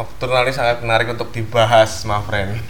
[0.00, 2.56] Nocturnal ini sangat menarik untuk dibahas, my friend.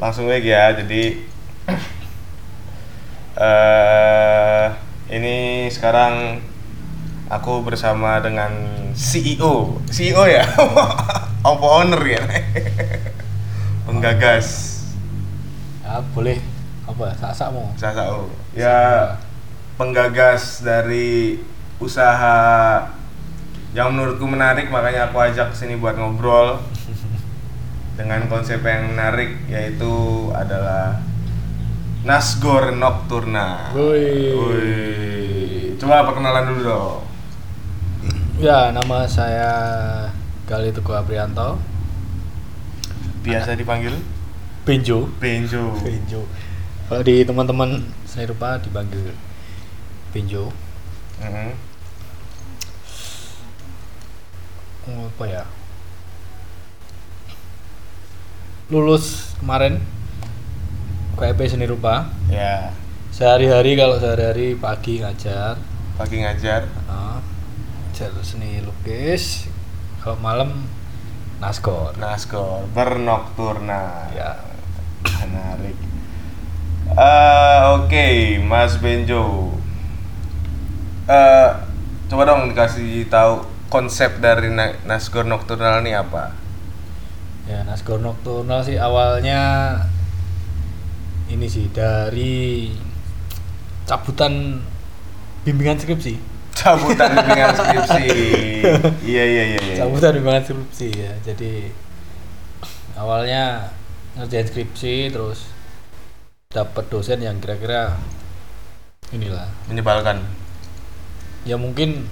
[0.00, 1.20] Langsung aja ya, jadi
[3.36, 4.66] eh
[5.12, 6.40] ini sekarang
[7.28, 8.48] aku bersama dengan
[8.96, 10.48] CEO, CEO ya,
[11.52, 12.24] apa owner ya,
[13.84, 14.80] penggagas.
[15.84, 16.40] Ya boleh.
[16.88, 17.12] Apa?
[17.20, 17.76] Sak-sakmu.
[17.76, 18.32] Sasao.
[18.56, 19.12] Ya
[19.76, 21.44] penggagas dari
[21.76, 22.96] usaha
[23.70, 26.58] yang menurutku menarik makanya aku ajak sini buat ngobrol
[27.94, 29.92] dengan konsep yang menarik yaitu
[30.34, 30.98] adalah
[32.00, 33.76] Nasgor Nocturna.
[33.76, 34.34] Woi.
[35.76, 37.00] Coba perkenalan dulu dong.
[38.40, 39.52] Ya, nama saya
[40.48, 41.60] Gali Teguh Aprianto.
[43.20, 43.92] Biasa dipanggil
[44.64, 45.12] Benjo.
[45.20, 45.76] Benjo.
[45.84, 46.24] Benjo.
[46.88, 49.12] Kalau di teman-teman saya lupa dipanggil
[50.10, 50.48] Benjo.
[51.20, 51.52] Mhm.
[51.52, 51.69] Oh,
[54.88, 55.44] Apa ya?
[58.70, 59.82] Lulus kemarin
[61.18, 62.08] KEP seni rupa.
[62.30, 62.72] Ya,
[63.10, 65.58] Sehari-hari kalau sehari-hari pagi ngajar,
[65.98, 66.64] pagi ngajar.
[66.64, 69.50] ngajar seni lukis.
[70.00, 70.64] Kalau malam
[71.42, 71.92] naskor.
[72.00, 74.08] Nasgor Bernocturna.
[74.16, 74.40] Ya.
[75.20, 75.76] Menarik.
[76.96, 78.06] Eh, Oke,
[78.40, 79.52] Mas Benjo.
[81.10, 81.50] Eh,
[82.08, 86.34] coba dong dikasih tahu konsep dari Na- Nasgor Nocturnal ini apa?
[87.46, 89.40] Ya, Naskor Nocturnal sih awalnya
[91.30, 92.74] ini sih dari
[93.86, 94.58] cabutan
[95.46, 96.14] bimbingan skripsi.
[96.60, 98.04] Cabutan bimbingan skripsi.
[99.06, 99.58] Iya iya iya.
[99.62, 99.74] iya.
[99.80, 101.12] Cabutan bimbingan skripsi ya.
[101.22, 101.70] Jadi
[102.98, 103.70] awalnya
[104.18, 105.46] ngerjain skripsi terus
[106.50, 107.94] dapat dosen yang kira-kira
[109.14, 110.18] inilah Menyebalkan.
[111.46, 112.10] ya mungkin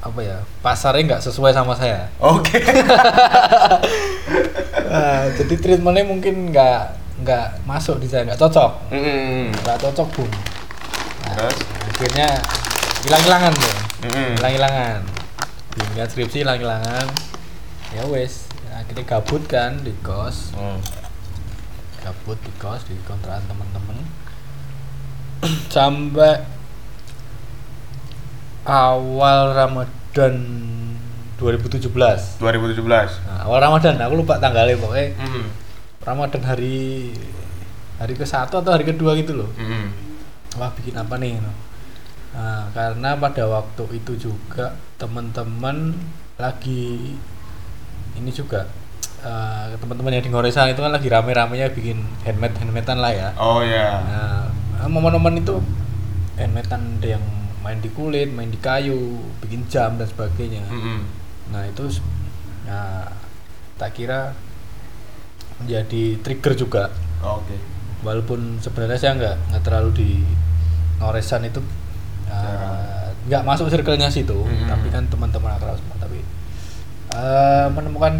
[0.00, 2.08] apa ya pasarnya nggak sesuai sama saya.
[2.20, 2.56] Oke.
[4.90, 6.82] Nah, jadi treatmentnya mungkin nggak
[7.22, 8.90] nggak masuk di saya nggak cocok.
[8.90, 11.56] Nggak cocok pun nah, Terus?
[11.94, 12.28] akhirnya
[13.06, 13.74] hilang-hilangan tuh
[14.10, 14.30] Mm-mm.
[14.42, 15.00] hilang-hilangan.
[15.78, 17.06] Bimbingan skripsi hilang-hilangan.
[17.94, 20.50] Ya wes akhirnya gabut kan di kos.
[20.58, 20.82] Mm.
[22.02, 23.98] gabut di kos di kontrakan temen-temen
[25.74, 26.42] sampai
[28.64, 30.34] awal Ramadan
[31.36, 31.88] 2017
[32.36, 32.84] 2017.
[32.84, 35.44] nah, awal Ramadan aku lupa tanggalnya pokoknya Mm.
[36.00, 37.12] Ramadan hari
[37.96, 39.88] hari ke satu atau hari kedua gitu loh Mm-mm.
[40.56, 41.52] wah bikin apa nih no?
[42.30, 45.92] Nah, karena pada waktu itu juga teman-teman
[46.36, 47.16] lagi
[48.14, 48.64] ini juga
[49.20, 53.60] eh, teman-teman yang di Ngoresan itu kan lagi rame-ramenya bikin handmade handmadean lah ya Oh
[53.60, 53.98] ya.
[54.00, 54.44] nah
[54.86, 55.56] momen-momen itu
[56.36, 57.24] handmadean yang
[57.60, 61.04] main di kulit main di kayu bikin jam dan sebagainya Mm-mm.
[61.48, 62.00] nah itu
[62.62, 63.04] nah,
[63.76, 64.32] tak kira
[65.58, 66.84] menjadi trigger juga
[67.20, 67.52] Oke.
[68.00, 70.10] walaupun sebenarnya saya nggak nggak terlalu di
[70.96, 71.60] ngoresan itu
[72.26, 74.66] uh, nggak masuk circle-nya situ Mhm.
[74.66, 76.24] tapi kan teman-teman akrab semua tapi
[77.12, 78.14] uh, menemukan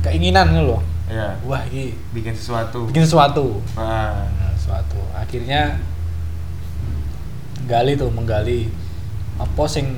[0.00, 1.36] keinginan gitu loh Ya.
[1.44, 2.88] wah ini Bikin sesuatu.
[2.88, 4.24] bikin sesuatu Ah.
[4.32, 5.76] Nah, sesuatu akhirnya
[7.72, 8.68] gali tuh menggali
[9.40, 9.88] apa sing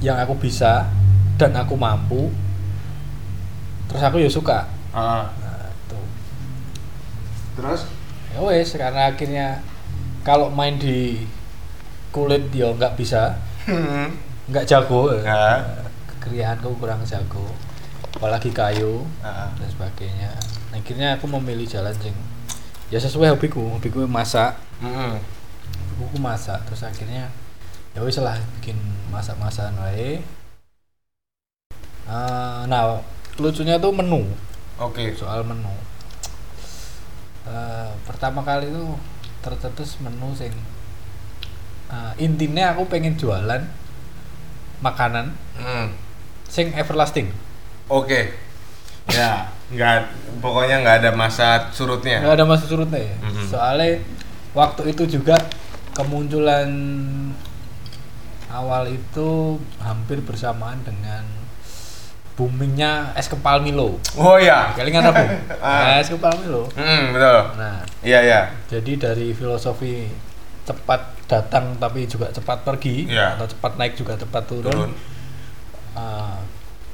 [0.00, 0.90] yang aku bisa
[1.38, 2.26] dan aku mampu
[3.86, 5.30] terus aku ya suka Ah.
[5.38, 6.00] nah, itu
[7.54, 7.86] Terus?
[8.28, 9.46] ya wes karena akhirnya
[10.20, 11.22] kalau main di
[12.10, 14.10] kulit dia nggak bisa Hmm.
[14.48, 15.12] nggak jago
[16.08, 17.46] kekeriaanku kurang jago
[18.10, 19.52] apalagi kayu Ah.
[19.54, 20.32] dan sebagainya
[20.68, 22.12] Nah, akhirnya aku memilih jalan sing
[22.88, 25.16] ya sesuai hobiku hobiku masak Mm-mm.
[25.98, 27.26] Aku masak terus akhirnya
[27.92, 28.78] ya wis lah bikin
[29.10, 30.22] masak-masakan wae
[32.08, 32.96] Eh, nah
[33.36, 34.24] lucunya tuh menu
[34.80, 35.12] Oke.
[35.12, 35.68] soal menu
[37.44, 38.96] Eh, pertama kali itu
[39.40, 40.52] tercetus menu sing
[41.88, 43.60] eh, intinya aku pengen jualan
[44.80, 45.90] makanan Mm.
[46.46, 47.28] sing everlasting
[47.88, 48.32] Oke.
[49.08, 50.08] Ya, nggak
[50.40, 52.20] pokoknya nggak ada masa surutnya.
[52.20, 53.44] nggak ada masa surutnya ya Mhm.
[53.48, 54.00] soalnya
[54.52, 55.36] waktu itu juga
[55.98, 56.70] kemunculan
[58.48, 61.26] awal itu hampir bersamaan dengan
[62.32, 64.70] boomingnya es kepal Milo Oh ya.
[64.72, 65.20] kalian ingat apa?
[65.58, 65.98] Ah.
[65.98, 67.38] es kepal Milo Mm, betul.
[67.58, 68.40] nah Iya, iya.
[68.66, 70.06] jadi dari filosofi
[70.62, 73.34] cepat datang tapi juga cepat pergi Iya.
[73.34, 74.92] atau cepat naik juga cepat turun, Turun.
[75.92, 76.38] Ah,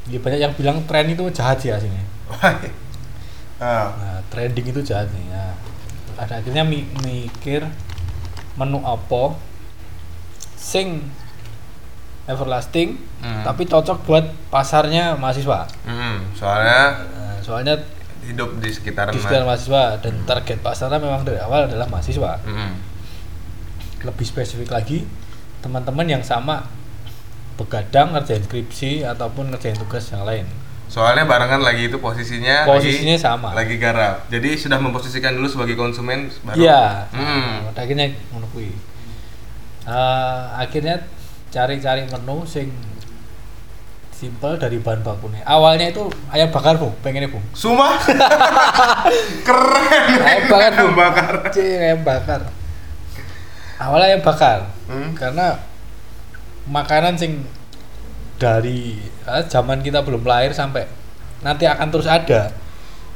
[0.05, 2.01] ya banyak yang bilang tren itu jahat sih aslinya
[3.61, 3.93] ah.
[3.95, 5.25] Nah, trending itu jahat nih.
[5.31, 5.55] Ya.
[6.17, 7.63] Ada akhirnya mi- mikir
[8.55, 9.35] menu apa
[10.55, 11.03] sing
[12.25, 13.41] everlasting Hmm.
[13.43, 15.65] tapi cocok buat pasarnya mahasiswa.
[15.83, 17.73] Hmm, soalnya Nah, soalnya
[18.21, 22.37] hidup di sekitaran di sekitar ma- mahasiswa dan target pasarnya memang dari awal adalah mahasiswa.
[22.43, 22.75] Hmm.
[24.03, 25.09] lebih spesifik lagi
[25.61, 26.69] teman-teman yang sama
[27.57, 30.45] begadang ngerjain skripsi ataupun ngerjain tugas yang lain
[30.95, 33.49] Soalnya barengan lagi itu posisinya Posisinya lagi, sama.
[33.51, 34.31] Lagi garap.
[34.31, 36.55] Jadi sudah memposisikan dulu sebagai konsumen baru.
[36.55, 37.67] iya Hmm.
[37.75, 38.71] Akhirnya ngono kuwi
[39.85, 41.03] Eh, akhirnya
[41.51, 42.71] cari-cari menu sing
[44.15, 47.99] simple dari bahan bakunya awalnya itu ayam bakar bu pengennya bu Sumpah.
[49.47, 50.05] Keren.
[50.23, 51.33] ayam bakar bu Ayam bakar.
[51.53, 52.41] Ayam bakar
[53.77, 55.11] awalnya ayam bakar Hmm.
[55.13, 55.59] karena
[56.65, 57.41] makanan sing
[58.45, 60.85] dari eh, zaman kita belum lahir sampai
[61.41, 62.53] nanti akan terus ada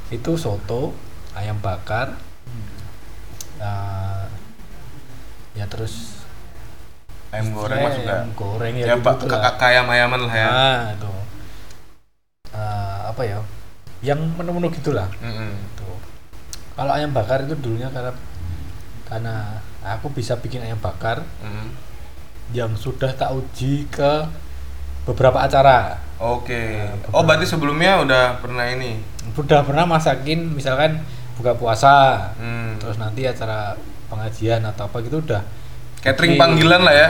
[0.09, 0.97] itu soto
[1.37, 2.17] ayam bakar
[3.61, 4.25] eh,
[5.55, 6.17] ya terus
[7.29, 8.25] Ayam goreng juga.
[8.25, 9.53] ayam goreng ya, Ya, gitu pak lah.
[9.53, 10.49] kayak ayam-ayaman lah ya.
[10.49, 11.11] nah itu
[12.49, 13.39] Eh, apa ya
[14.01, 15.53] yang menu-menu gitulah Mm-mm.
[15.77, 15.99] Tuh.
[16.73, 18.17] Kalau ayam bakar itu dulunya karena
[19.05, 21.69] karena aku bisa bikin ayam bakar Mm.
[22.57, 24.25] yang sudah tak uji ke
[25.09, 25.97] beberapa acara.
[26.21, 26.77] Oke.
[26.77, 29.01] Nah, Oh berarti sebelumnya udah pernah ini.
[29.33, 31.01] Sudah pernah masakin misalkan
[31.39, 32.77] buka puasa, Hmm.
[32.77, 35.41] terus nanti acara pengajian atau apa gitu udah.
[36.03, 36.41] Catering Oke.
[36.41, 37.09] panggilan lah ya.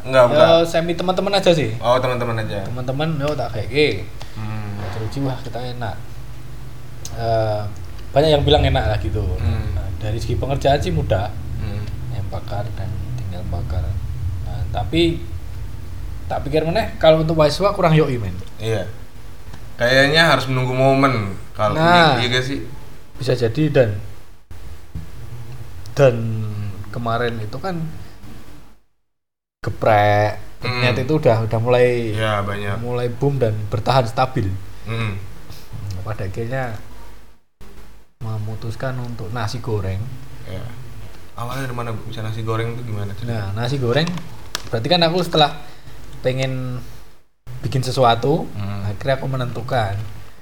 [0.00, 0.48] Enggak, enggak.
[0.48, 1.76] Ya semi teman-teman aja sih.
[1.78, 2.64] Oh teman-teman aja.
[2.64, 4.80] Teman-teman yo tak kayak Hmm.
[4.90, 5.94] teruji wah kita enak.
[7.12, 7.60] Eh,
[8.10, 9.20] banyak yang bilang enak lah gitu.
[9.36, 9.76] Hmm.
[9.76, 11.28] Nah, dari segi pengerjaan sih mudah.
[11.60, 11.84] Hmm.
[12.10, 13.84] yang bakar dan tinggal bakar
[14.42, 15.20] nah, tapi
[16.30, 18.86] tak pikir mana kalau untuk mahasiswa kurang yoi men Iya.
[19.74, 22.14] Kayaknya harus menunggu momen kalau Nah.
[22.14, 22.58] ini, iya gak sih?
[23.16, 23.90] bisa jadi dan
[25.92, 26.14] dan
[26.88, 27.82] kemarin itu kan
[29.60, 30.80] geprek Hmm.
[30.82, 32.78] net itu udah udah mulai Iya banyak.
[32.78, 34.44] mulai boom dan bertahan stabil.
[34.84, 35.16] Nah,
[36.02, 36.76] pada akhirnya
[38.20, 40.00] memutuskan untuk nasi goreng
[40.44, 40.60] Ya.
[41.34, 43.16] Awalnya dari mana bisa nasi goreng itu gimana?
[43.22, 44.04] nah nasi goreng
[44.66, 45.56] berarti kan aku setelah
[46.20, 46.78] pengen
[47.60, 48.86] bikin sesuatu Hmm.
[48.86, 49.94] akhirnya aku menentukan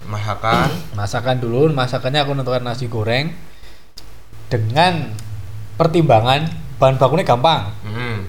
[0.03, 0.71] Masakan.
[0.95, 3.35] masakan dulu masakannya aku menentukan nasi goreng
[4.49, 5.13] dengan
[5.75, 8.25] pertimbangan bahan bakunya gampang Hmm.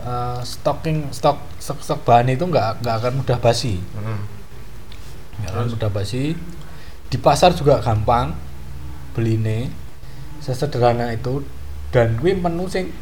[0.00, 4.20] Eh, stocking stok stok, stok bahan itu nggak nggak akan mudah basi Hmm.
[5.38, 6.36] nggak akan mudah basi
[7.08, 8.32] di pasar juga gampang
[9.12, 9.70] beline
[10.38, 11.40] sesederhana itu
[11.88, 12.92] dan gue menu sing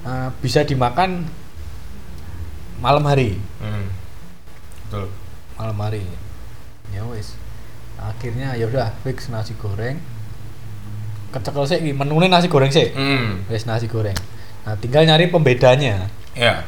[0.00, 1.28] eh, bisa dimakan
[2.80, 3.86] malam hari Hmm.
[4.82, 5.06] Betul.
[5.54, 6.02] malam hari
[6.88, 7.36] ya wis
[7.94, 10.00] akhirnya ya udah fix nasi goreng
[11.30, 13.44] kecekel sih menunya nasi goreng sih Hmm.
[13.46, 14.16] wis nasi goreng
[14.60, 16.64] nah tinggal nyari pembedanya Ya.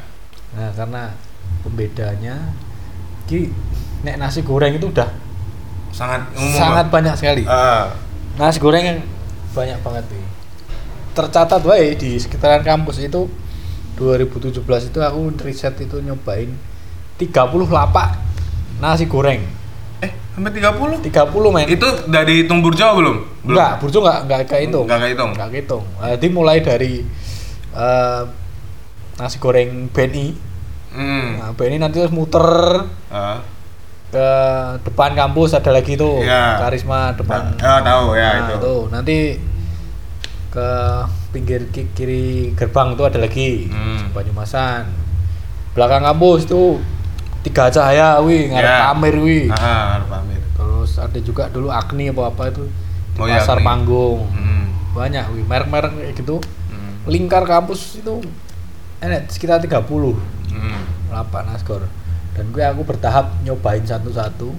[0.52, 1.16] nah karena
[1.62, 2.52] pembedanya
[3.24, 3.50] ki
[4.02, 5.08] nek nasi goreng itu udah
[5.90, 6.52] Sangat umum.
[6.52, 7.92] sangat banyak sekali Ah.
[8.34, 8.98] nasi goreng yang
[9.50, 10.26] banyak banget nih
[11.12, 13.28] tercatat wae di sekitaran kampus itu
[14.04, 16.50] 2017 itu aku riset itu nyobain
[17.16, 17.30] 30
[17.68, 18.18] lapak
[18.76, 19.40] nasi goreng
[19.98, 20.98] Eh, sampai 30?
[21.00, 21.14] 30
[21.48, 23.16] men Itu dari hitung burjo belum?
[23.42, 23.54] Belum.
[23.54, 25.30] enggak burjo enggak enggak kehitung Enggak kehitung.
[25.32, 25.82] enggak kehitung
[26.12, 26.92] jadi mulai dari
[27.72, 28.22] eh,
[29.14, 30.50] nasi goreng BNI
[30.92, 31.40] Hmm.
[31.40, 32.44] nah, BNI nanti terus muter
[33.08, 33.40] Ah.
[34.08, 34.28] ke
[34.84, 36.60] depan kampus ada lagi tuh Iya.
[36.60, 38.54] karisma depan Ah, tahu ya Nah, itu.
[38.58, 39.16] tuh nanti
[40.52, 40.68] ke
[41.30, 44.12] pinggir ki- kiri gerbang itu ada lagi Hmm.
[44.12, 44.84] Banyumasan
[45.72, 46.76] belakang kampus itu
[47.42, 48.78] tiga cahaya wi ngarep Ya.
[48.86, 50.44] pamer wi Ah, pamit.
[50.52, 52.68] terus ada juga dulu Agni apa apa itu
[53.10, 53.66] di Oh, iya, pasar Agni.
[53.66, 54.68] panggung Hmm.
[54.92, 56.36] banyak wi merek-merek kayak gitu
[56.68, 57.00] Hmm.
[57.06, 58.20] lingkar kampus itu
[59.00, 60.84] enak sekitar 30 Hmm.
[61.08, 61.88] lapak naskor
[62.32, 64.52] dan gue aku bertahap nyobain satu-satu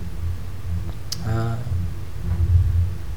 [1.23, 1.55] Nah,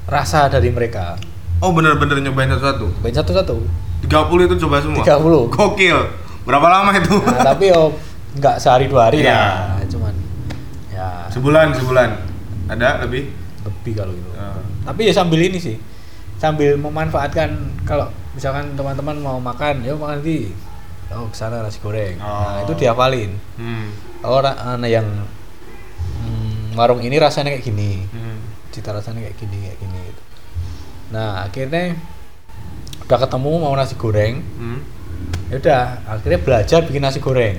[0.06, 1.18] rasa dari mereka
[1.58, 2.86] Oh bener-bener nyobain satu-satu?
[2.94, 3.56] nyobain satu-satu
[4.04, 5.02] 30 itu coba semua?
[5.02, 5.98] 30 Gokil.
[6.44, 7.16] Berapa lama itu?
[7.26, 7.90] nah, tapi yo
[8.36, 9.32] nggak sehari dua hari Iya.
[9.32, 10.14] lah cuman
[10.88, 12.10] ya sebulan, sebulan.
[12.68, 13.32] Ada lebih?
[13.64, 14.62] lebih kalau gitu Ah.
[14.84, 15.74] tapi ya sambil ini sih
[16.36, 17.50] sambil memanfaatkan
[17.82, 20.54] kalau misalkan teman-teman mau makan yuk makan di
[21.08, 22.68] oh ke sana nasi goreng nah Oh.
[22.68, 23.90] itu dihafalin Hmm.
[24.22, 25.02] orang oh, yang
[26.22, 28.38] hmm, warung ini rasanya kayak gini Hmm.
[28.70, 29.95] cita rasanya kayak gini kayak gini.
[31.08, 31.94] Nah akhirnya
[33.02, 34.80] udah ketemu mau nasi goreng Hmm.
[35.46, 37.58] ya udah akhirnya belajar bikin nasi goreng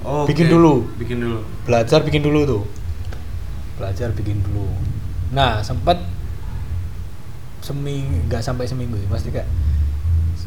[0.00, 0.52] Oh, Bikin oke.
[0.56, 0.74] dulu.
[0.96, 1.44] Bikin dulu.
[1.62, 2.62] belajar bikin dulu tuh
[3.76, 4.64] belajar bikin dulu
[5.30, 6.00] nah sempat
[7.60, 9.48] seminggu nggak sampai seminggu sih pasti kayak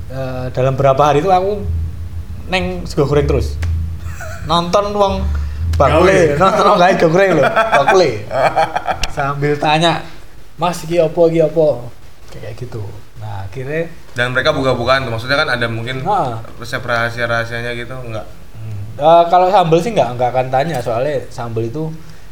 [0.10, 1.62] eh, dalam berapa hari itu aku
[2.46, 3.56] neng sego goreng terus
[4.50, 5.22] nonton wong
[5.74, 8.10] bakule, nonton wong gawe goreng lho, bakule.
[9.16, 10.06] Sambil tanya,
[10.54, 11.90] "Mas iki opo iki opo?"
[12.34, 12.82] Kayak gitu.
[13.18, 15.06] Nah, akhirnya Dan mereka buka-bukaan.
[15.06, 16.42] Maksudnya kan ada mungkin Nah.
[16.58, 18.26] resep rahasia-rahasianya gitu enggak?
[18.94, 21.90] Eh, kalau sambel sih nggak nggak akan tanya soalnya sambel itu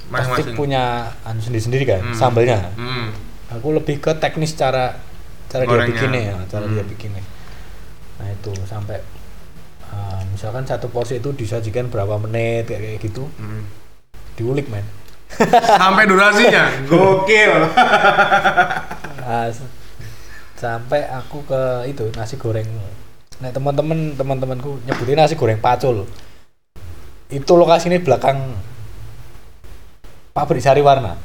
[0.08, 0.54] pasti Masing-masing.
[0.54, 0.84] punya
[1.24, 2.14] anu sendiri-sendiri kan Hmm.
[2.14, 2.70] sambelnya.
[2.76, 3.10] Hmm.
[3.52, 4.94] Aku lebih ke teknis cara
[5.48, 5.90] cara dia Gorengnya.
[5.92, 6.92] bikinnya ya, cara dia Hmm.
[6.92, 7.24] bikinnya.
[8.18, 9.02] Nah itu sampai
[9.88, 13.66] eh, misalkan satu porsi itu disajikan berapa menit kayak kayak gitu Hmm.
[14.36, 14.86] diulik men.
[15.74, 16.70] Sampai durasinya.
[16.88, 17.52] Gokil.
[19.18, 19.48] Nah,
[20.62, 22.70] sampai aku ke itu nasi goreng.
[23.42, 26.06] Nah teman-teman teman-temanku nyebutnya nasi goreng pacul.
[27.34, 28.54] Itu lokasinya belakang
[30.38, 31.18] pabrik sari warna.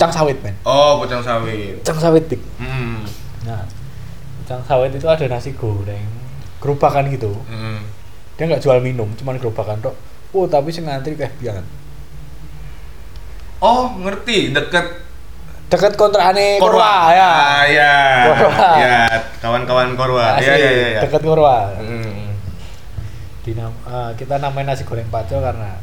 [0.00, 0.56] Cang sawit men.
[0.64, 1.84] Oh, bocang sawit.
[1.84, 2.40] Cang sawit dik.
[2.56, 3.04] Hmm.
[3.44, 3.64] Nah,
[4.48, 6.06] Cang sawit itu ada nasi goreng,
[6.62, 7.32] gerobakan gitu.
[7.48, 7.82] Hmm.
[8.38, 9.96] Dia nggak jual minum, cuman gerobakan tok.
[10.30, 11.66] Oh, tapi sing ngantri kayak biangan.
[13.58, 14.54] Oh, ngerti.
[14.54, 15.09] Deket
[15.70, 17.30] Deket kontrakane Korwa ya.
[17.30, 17.92] Ah, ya.
[18.34, 18.68] Korwa.
[18.74, 18.98] Ya,
[19.38, 20.34] kawan-kawan Korwa.
[20.42, 20.86] Iya, iya, iya.
[20.98, 21.00] iya.
[21.06, 21.70] Deket Korwa.
[21.78, 22.34] Hmm.
[23.46, 25.78] Di nam- eh, kita namain nasi goreng pacul karena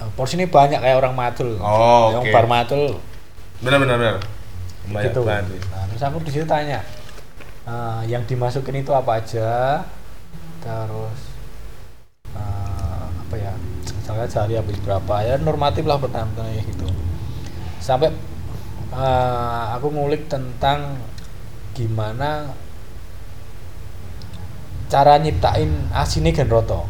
[0.00, 1.60] eh, porsinya banyak kayak orang macul.
[1.60, 2.32] Oh, Yang oke.
[2.32, 2.82] bar macul
[3.60, 4.16] Benar, benar, benar.
[4.88, 5.20] Banyak gitu.
[5.28, 5.60] banget.
[5.68, 6.80] Nah, terus aku di situ tanya,
[7.68, 9.84] eh, yang dimasukin itu apa aja?
[10.64, 11.20] Terus
[12.32, 13.52] eh, apa ya?
[14.00, 16.88] Misalnya sehari habis berapa ya normatif lah pertama gitu.
[17.76, 18.08] Sampai
[18.94, 20.98] eh, aku ngulik tentang
[21.74, 22.50] gimana
[24.90, 26.84] cara nyiptain asinnya gen roto.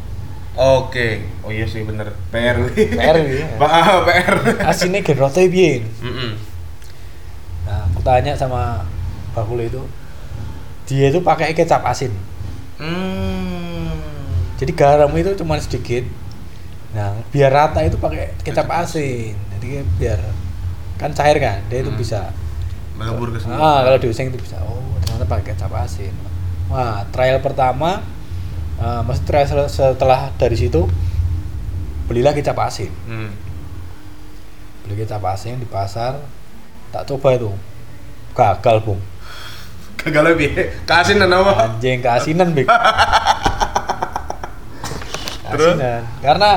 [0.57, 1.23] Oke.
[1.45, 2.16] Oh iya sih bener.
[2.33, 2.57] PR.
[2.75, 3.47] PR ya.
[4.09, 4.35] PR.
[4.64, 5.85] Asinnya gen roto piye?
[6.00, 6.30] Mm-mm.
[7.69, 8.83] Nah, aku tanya sama
[9.30, 9.83] bakule itu,
[10.90, 12.11] dia itu pakai kecap asin.
[12.80, 13.95] Hmm.
[14.59, 16.02] Jadi garam itu cuma sedikit.
[16.90, 19.38] Nah, biar rata itu pakai Kecap asin.
[19.57, 20.19] Jadi biar
[21.00, 21.97] kan cair kan, dia itu Hmm.
[21.97, 22.28] bisa.
[23.00, 23.57] Melebur ke semua.
[23.57, 24.61] Ah, kalau diuseng itu bisa.
[24.61, 26.12] Oh, ternyata pakai kecap asin.
[26.69, 28.04] Wah, trial pertama,
[28.76, 30.85] uh, maksud trial setelah dari situ
[32.04, 32.92] belilah kecap asin.
[33.09, 33.33] Hmm.
[34.85, 36.21] Beli kecap asin di pasar,
[36.92, 37.49] tak coba itu,
[38.37, 39.00] gagal bung.
[40.00, 40.57] Gagal lebih.
[40.88, 41.69] Kasinan apa?
[41.76, 42.64] Anjing keasinan big.
[45.49, 45.76] Terus?
[45.76, 46.02] Keasinan.
[46.25, 46.50] Karena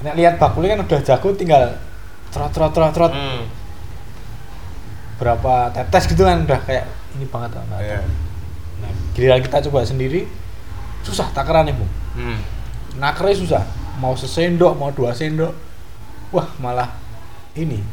[0.00, 1.76] nek lihat bakuli kan udah jago tinggal
[2.30, 3.42] trot trot trot trot Hmm.
[5.16, 8.00] berapa tetes gitu kan udah kayak ini banget lah, Iya.
[8.00, 8.08] tahu.
[8.80, 10.24] Nah, giliran kita coba sendiri
[11.02, 11.84] susah takarannya bu.
[12.14, 12.38] Hmm.
[12.96, 13.62] Nakernya susah.
[13.96, 15.52] Mau sesendok mau dua sendok,
[16.30, 16.88] wah malah
[17.52, 17.84] ini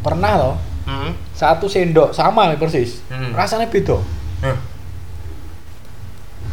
[0.00, 1.12] pernah loh Hmm.
[1.30, 3.30] satu sendok sama nih persis Hmm.
[3.30, 4.00] rasanya beda.
[4.40, 4.56] Hah.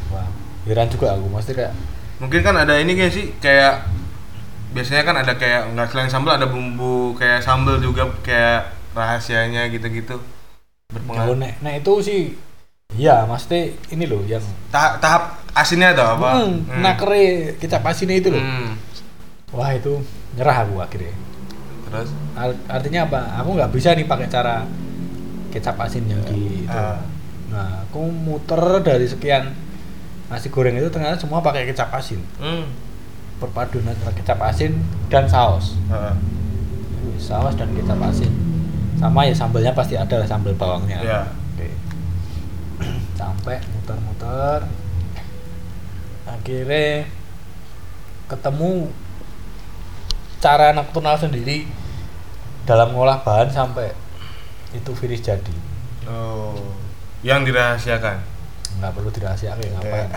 [0.10, 0.28] Wah,
[0.66, 1.74] heran juga aku mesti kayak
[2.18, 3.86] Mungkin kan ada ini kayak sih kayak
[4.78, 10.22] biasanya kan ada kayak nggak selain sambal ada bumbu kayak sambal juga kayak rahasianya gitu-gitu
[10.88, 11.36] berpengaruh.
[11.36, 12.22] nek, nek itu sih
[12.94, 16.30] iya mesti ini loh yang Tahap, tahap asinnya atau apa?
[16.40, 17.24] hmm, nakere
[17.58, 18.78] kecap asinnya itu loh Hmm.
[19.50, 19.98] wah itu
[20.34, 21.14] nyerah aku akhirnya
[21.88, 22.10] Terus?
[22.36, 24.68] Ar- artinya apa aku nggak bisa nih pakai cara
[25.50, 27.00] kecap asin yang di itu Ah.
[27.48, 29.56] nah aku muter dari sekian
[30.28, 32.68] nasi goreng itu ternyata semua pakai kecap asin Hmm.
[33.38, 34.76] Perpaduan antara kecap asin
[35.08, 36.14] dan saus Heeh.
[37.18, 38.28] saus dan kecap asin
[38.98, 41.22] sama ya sambalnya pasti ada lah, sambal bawangnya Iya.
[41.54, 41.68] Oke.
[43.20, 44.66] sampai muter-muter
[46.24, 47.06] akhirnya
[48.26, 48.90] ketemu
[50.38, 51.66] cara nocturnal sendiri
[52.66, 53.92] dalam ngolah bahan sampai
[54.72, 55.54] itu finish jadi
[56.08, 56.56] Oh.
[57.20, 58.16] Yang dirahasiakan.
[58.78, 60.08] nggak perlu dirahasiakan ngapain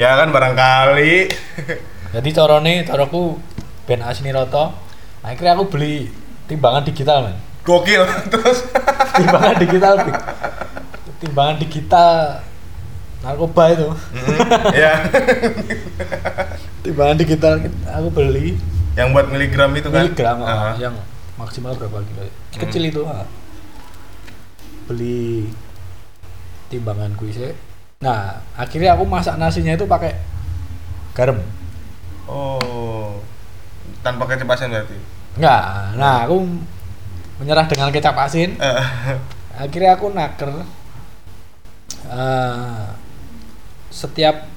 [0.00, 1.14] ya kan barangkali.
[2.12, 3.40] jadi corone coroku
[3.88, 4.72] ben asini roto
[5.24, 6.08] akhirnya aku beli
[6.46, 8.02] timbangan digital men Gokil.
[8.32, 8.58] Terus
[9.14, 9.94] timbangan digital
[11.22, 12.42] timbangan digital
[13.22, 13.88] narkoba itu
[14.74, 15.06] ya.
[16.84, 17.52] timbangan digital
[17.86, 18.58] aku beli
[18.92, 20.04] Yang buat miligram itu kan.
[20.04, 20.50] miligram Ah.
[20.50, 20.94] ah, yang
[21.38, 22.26] maksimal berapa kilo
[22.58, 23.24] kecil itu ah.
[24.90, 25.48] beli
[26.66, 27.54] timbangan kuise
[28.02, 30.18] nah akhirnya aku masak nasinya itu pakai
[31.14, 31.38] garam
[32.22, 33.18] Oh.
[34.00, 34.96] Tanpa kecap asin berarti.
[35.36, 35.62] enggak
[35.94, 36.42] nah aku
[37.38, 38.58] menyerah dengan kecap asin
[39.62, 40.50] akhirnya aku naker
[42.06, 42.84] eh,
[43.88, 44.48] setiap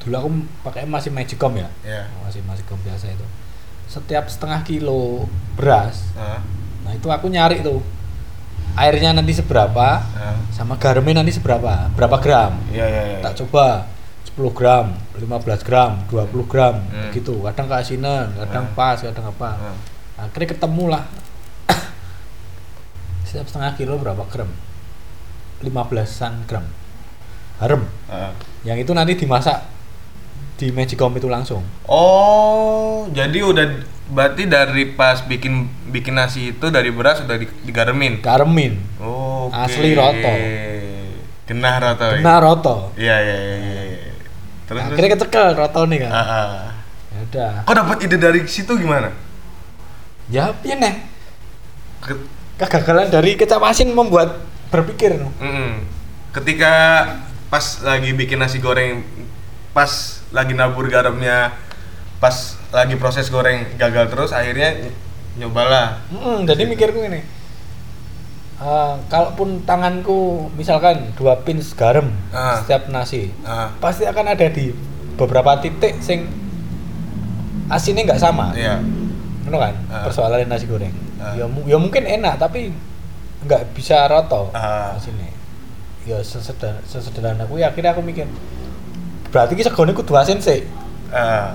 [0.00, 0.28] dulu aku
[0.62, 2.04] pakai masih magicom ya ya.
[2.22, 3.26] masih magicom biasa itu
[3.88, 5.26] setiap setengah kilo
[5.56, 6.40] beras Ah.
[6.84, 7.80] nah itu aku nyari tuh
[8.74, 10.34] airnya nanti seberapa Ah.
[10.50, 13.18] sama garamnya nanti seberapa berapa gram Iya iya iya.
[13.22, 13.86] tak coba
[14.28, 17.10] 10 gram 15 gram 20 gram Hmm.
[17.10, 18.74] gitu kadang keasinan kadang Hmm.
[18.74, 19.76] pas kadang apa Ah.
[20.20, 21.04] akhirnya ketemu lah
[23.24, 24.50] setiap setengah kilo berapa gram
[25.60, 26.66] 15an gram
[27.56, 28.34] harem Ah.
[28.62, 29.70] yang itu nanti dimasak
[30.54, 33.66] di magicom itu langsung Oh, jadi udah
[34.14, 38.22] berarti dari pas bikin bikin nasi itu dari beras udah di- digaremin.
[38.22, 40.32] garemin Oh, Asli roto.
[41.44, 42.04] Genah roto.
[42.06, 42.16] ya?
[42.16, 43.56] kena roto Iya iya iya.
[43.90, 44.12] iya.
[44.64, 45.28] Terus akhirnya terus.
[45.28, 46.52] kecekel roto nih kan Ah, ah.
[47.10, 49.10] ya udah Kok dapat ide dari situ gimana?
[50.24, 50.78] ya piye
[52.56, 54.40] kegagalan dari kecap asin membuat
[54.70, 55.84] berpikir Mm-mm.
[56.32, 56.72] Ketika
[57.46, 59.06] pas lagi bikin nasi goreng,
[59.70, 59.90] pas
[60.30, 61.54] lagi nabur garamnya,
[62.18, 64.96] pas lagi proses goreng gagal terus, akhirnya ny-
[65.36, 66.02] nyobalah.
[66.10, 67.22] Mm, jadi mikirku ini
[68.56, 72.58] eh, kalaupun tanganku misalkan dua pins garam Ah.
[72.58, 74.70] setiap nasi Ah, pasti akan ada di
[75.14, 76.30] beberapa titik sing
[77.66, 78.78] asinnya nggak sama iya.
[79.44, 79.54] Kan
[79.90, 80.02] Ah.
[80.02, 81.34] persoalan nasi goreng Ah.
[81.34, 82.70] ya, mu- ya mungkin enak tapi
[83.42, 84.94] nggak bisa roto Ah.
[84.94, 85.34] asinnya
[86.04, 88.30] ya sesederhana, sesederhana aku ya akhirnya aku mikir
[89.28, 90.62] berarti ki segone kudu asin sih
[91.10, 91.52] Ah.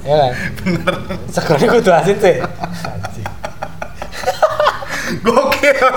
[0.00, 0.32] ya kan
[0.64, 0.94] Bener.
[1.28, 2.36] segone kudu asin sih.
[5.20, 5.78] Gokil.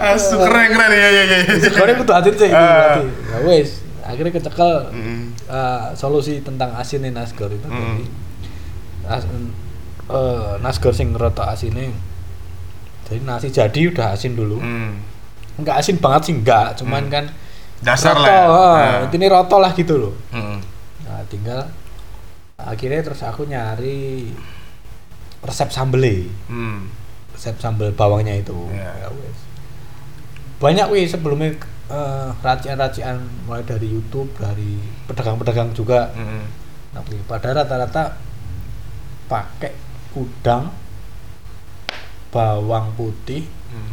[0.00, 1.38] Asu keren keren ya ya ya.
[1.58, 2.98] segone kudu asin sih Ah.
[2.98, 5.22] berarti ya wes akhirnya kecekel Mm.
[5.44, 7.76] eh, solusi tentang asinnya nasgor itu Mm.
[7.76, 8.04] jadi
[9.06, 9.24] as,
[10.08, 11.92] eh, nasgor sing roto asinnya
[13.04, 14.90] jadi nasi jadi udah asin dulu Mm.
[15.58, 17.12] nggak asin banget sih nggak cuman Hmm.
[17.12, 17.24] kan
[17.78, 18.28] Dasar roto, lah.
[18.28, 18.44] Ya.
[18.44, 18.96] ah, Ah.
[19.02, 20.58] intinya roto lah gitu loh Mm.
[21.04, 21.62] nah tinggal
[22.56, 24.28] akhirnya terus aku nyari
[25.40, 26.90] resep sambelnya Mm.
[27.32, 28.90] resep sambel bawangnya itu Iya.
[28.96, 29.38] Ya wes.
[30.58, 31.54] banyak wih sebelumnya
[31.88, 36.44] eh, racian-racian mulai dari YouTube dari pedagang-pedagang juga Mm.
[36.92, 38.18] tapi pada rata-rata
[39.24, 39.70] pakai
[40.12, 40.74] udang
[42.28, 43.92] bawang putih Mm.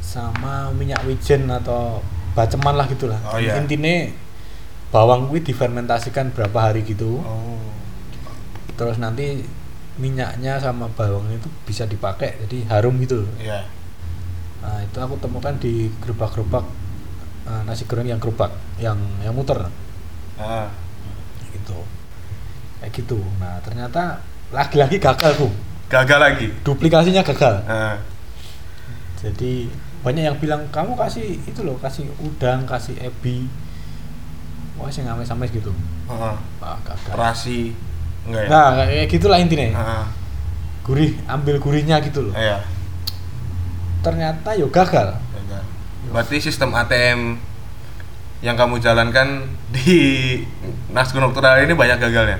[0.00, 2.02] sama minyak wijen atau
[2.36, 3.56] baceman lah gitulah Oh, iya.
[3.56, 4.12] intinya
[4.86, 7.56] bawang kuwi difermentasikan berapa hari gitu Oh.
[8.76, 9.40] terus nanti
[9.96, 13.24] minyaknya sama bawang itu bisa dipakai jadi harum gitu.
[13.36, 13.64] Iya.
[14.56, 16.64] nah itu aku temukan di gerobak-gerobak
[17.44, 19.56] eh, nasi goreng yang gerobak yang yang muter
[20.36, 20.68] Ah.
[21.48, 21.80] gitu
[22.78, 25.48] kayak gitu nah ternyata lagi-lagi gagal bu
[25.86, 26.46] Gagal lagi.
[26.60, 27.96] duplikasinya gagal Ah.
[29.16, 29.70] jadi
[30.00, 33.46] banyak yang bilang kamu kasih itu loh kasih udang kasih ebi
[34.74, 35.72] wah sih ngames ngames gitu
[36.06, 36.38] Ah.
[36.62, 37.60] ah gagal Terasi.
[38.24, 38.48] Enggak ya?
[38.48, 40.06] nah kayak gitulah intinya Ah.
[40.82, 42.62] gurih ambil gurihnya gitu loh Iya.
[44.00, 45.62] ternyata yo gagal Gagal.
[46.06, 47.34] Berarti sistem ATM
[48.38, 49.42] yang kamu jalankan
[49.74, 49.98] di
[50.88, 52.38] Nasgun Nocturnal ini banyak gagalnya.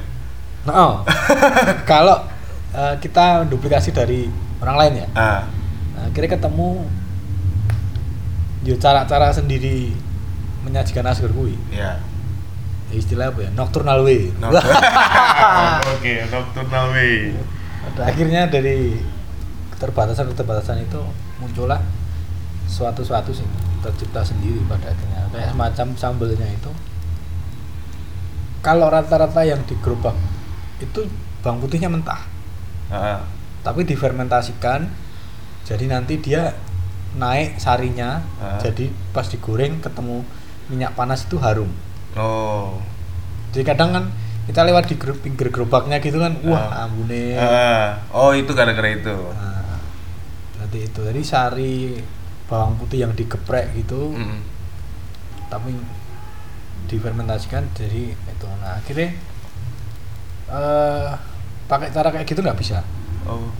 [0.62, 0.94] nah oh.
[1.90, 2.22] kalau
[2.70, 4.26] eh, kita duplikasi dari
[4.58, 5.42] orang lain ya nah,
[6.04, 6.86] akhirnya ketemu
[8.66, 9.94] yo cara-cara sendiri
[10.60, 12.02] menyajikan nasi goreng Iya.
[12.86, 14.34] ya istilah apa ya nocturnal way
[15.96, 17.34] Oke, Nocturnal Way.
[17.86, 18.98] Pada akhirnya dari
[19.70, 21.00] keterbatasan-keterbatasan itu
[21.38, 21.78] muncullah
[22.66, 23.46] suatu-suatu sih
[23.80, 26.70] tercipta sendiri pada akhirnya kayak semacam sambelnya itu
[28.60, 30.16] kalau rata-rata yang di gerobak
[30.78, 31.06] itu
[31.40, 32.22] bawang putihnya mentah
[32.86, 33.22] Ah.
[33.62, 34.86] tapi difermentasikan
[35.62, 36.54] jadi nanti dia
[37.16, 38.20] naik sarinya
[38.58, 40.20] jadi pas digoreng ketemu
[40.66, 41.68] minyak panas itu harum
[42.12, 42.76] Oh.
[43.50, 44.04] jadi kadang kan
[44.44, 46.84] kita lewat di ger- pinggir gerobaknya gitu kan wah Ah.
[46.84, 47.98] ambune Ah.
[48.08, 49.10] Oh, itu gara-gara itu.
[49.10, 49.80] Nah,
[50.56, 51.98] nanti itu jadi sari
[52.44, 54.40] bawang putih yang digeprek gitu Mm.
[55.46, 55.74] tapi
[56.84, 59.10] difermentasikan jadi itu nah akhirnya
[60.46, 61.10] eh
[61.66, 62.78] pakai cara kayak gitu nggak bisa
[63.24, 63.50] Oh.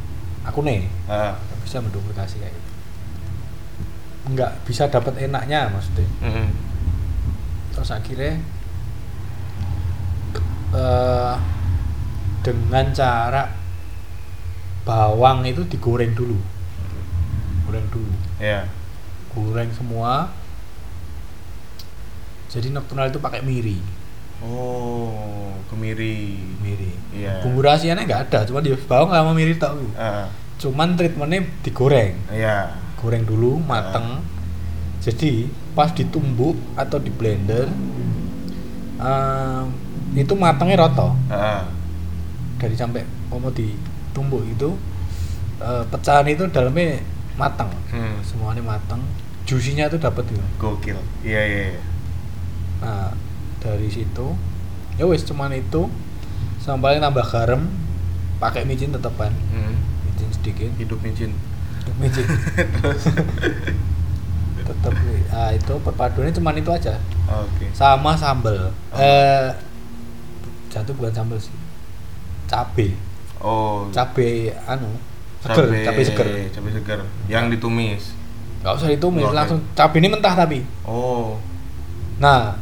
[0.43, 2.66] aku nih nggak bisa menduplikasi kayak gitu
[4.27, 6.51] nggak bisa dapat enaknya maksudnya Mm.
[7.71, 8.43] terus akhirnya
[10.73, 11.35] eh
[12.43, 13.43] dengan cara
[14.83, 16.39] bawang itu digoreng dulu
[17.65, 18.67] goreng dulu Iya.
[19.31, 20.31] goreng semua
[22.47, 23.79] jadi nocturnal itu pakai miri
[24.37, 26.37] Oh, kemiri.
[26.61, 27.41] miri Iya.
[27.41, 30.29] bumbu rahasianya nggak ada cuma di bawang sama miri tau Ah.
[30.57, 32.75] cuman treatmentnya digoreng Iya.
[33.07, 34.19] Goreng dulu mateng
[34.99, 37.71] jadi pas ditumbuk atau di blender
[38.99, 39.65] em,
[40.13, 41.63] itu matangnya roto Ah.
[42.59, 44.75] dari sampai mau ditumbuk itu
[45.59, 46.99] eh, pecahan itu dalamnya
[47.37, 48.19] matang Hmm.
[48.21, 48.99] semuanya matang
[49.47, 50.99] juicy-nya itu dapat gitu Gokil.
[51.23, 51.65] Iya iya.
[51.71, 51.83] iya.
[52.77, 53.09] nah
[53.57, 54.35] dari situ
[54.97, 55.87] ya wis cuman itu
[56.59, 57.63] sama paling tambah garam
[58.37, 59.79] pakai micin tetepan Hmm.
[60.03, 61.31] micin sedikit Hidup micin.
[61.95, 62.27] Micin
[62.77, 63.03] Terus.
[64.59, 64.93] tetap
[65.29, 67.71] ah itu perpaduannya cuman itu aja Oke.
[67.71, 68.99] sama sambel Oh.
[68.99, 69.55] eh
[70.69, 71.55] jatuh bukan sambel sih
[72.45, 72.99] cabe
[73.39, 73.87] Oh.
[73.89, 74.91] cabe anu
[75.39, 77.01] seger cabe seger Cabe seger.
[77.27, 78.03] Yang ditumis.
[78.59, 79.35] nggak usah ditumis Oke.
[79.35, 81.39] langsung cabe ini mentah tapi Oh.
[82.17, 82.59] nah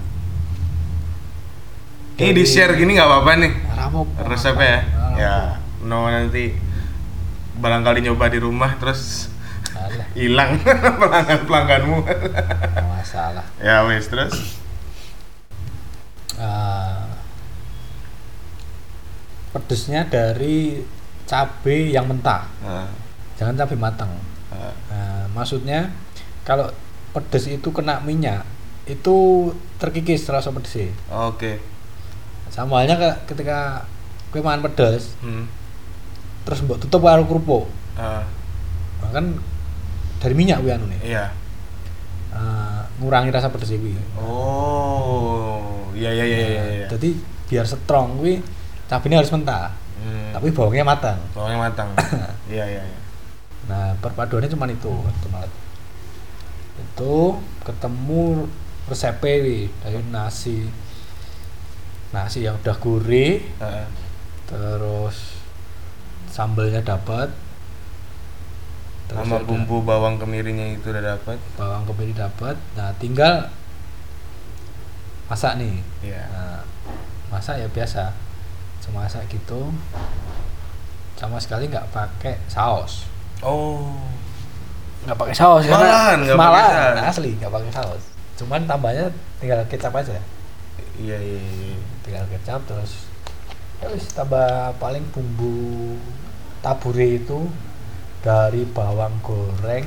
[2.14, 4.78] Ini di share gini nggak apa-apa nih Ramo resepnya ya.
[5.16, 5.36] Ya.
[5.82, 6.54] No nanti
[7.54, 9.30] barangkali nyoba di rumah terus
[10.18, 10.58] hilang
[11.00, 11.98] pelanggan pelangganmu.
[12.84, 14.58] masalah ya wes terus.
[16.34, 17.06] Ah,
[19.50, 20.82] pedesnya dari
[21.24, 22.90] cabe yang mentah Nah,
[23.34, 24.10] jangan cabe matang
[24.50, 24.74] nah.
[24.90, 25.94] Nah, maksudnya
[26.42, 26.68] kalau
[27.10, 28.42] pedes itu kena minyak
[28.84, 31.62] itu terkikis rasa pedesnya Oke.
[32.50, 33.86] sama halnya ke- ketika
[34.28, 35.46] kue makan pedes Hmm.
[36.44, 38.26] Terus mbok tutup karo kerupuk Nah,
[39.10, 39.36] kan
[40.18, 41.30] dari minyak kuwi anu nih iya.
[42.28, 46.62] Ah, ngurangi rasa pedes kuwi Oh, iya iya iya iya.
[46.74, 46.86] iya.
[46.90, 47.08] jadi
[47.46, 48.40] biar strong kuwi
[48.86, 50.36] cabenya harus mentah Hmm.
[50.36, 51.88] tapi bawangnya matang bawangnya matang.
[52.52, 52.98] Iya iya iya.
[53.64, 55.48] nah perpaduannya cuma itu teman
[56.76, 57.14] itu
[57.64, 58.44] ketemu
[58.84, 60.68] resepnya wi dari nasi
[62.12, 63.86] nasi yang udah gurih Heeh.
[64.44, 65.33] terus
[66.34, 67.30] sambelnya dapat
[69.06, 71.38] terus Sama ada bumbu bawang kemirinya itu udah dapat.
[71.54, 73.46] bawang kemiri dapat nah tinggal
[75.24, 76.22] masak nih Iya.
[76.26, 76.60] nah,
[77.30, 78.10] masak ya biasa
[78.80, 79.72] cuma masak gitu
[81.14, 83.06] sama sekali nggak pakai saus
[83.38, 83.92] Oh.
[85.04, 87.08] nggak pakai saus Malahan nggak malahan, saus.
[87.14, 88.02] asli nggak pakai saus
[88.34, 89.06] cuman tambahnya
[89.38, 90.16] tinggal kecap aja
[90.94, 91.76] Iya iya iya.
[92.02, 93.06] tinggal kecap terus
[93.78, 95.96] ya wis tambah paling bumbu
[96.64, 97.44] tabure itu
[98.24, 99.84] dari bawang goreng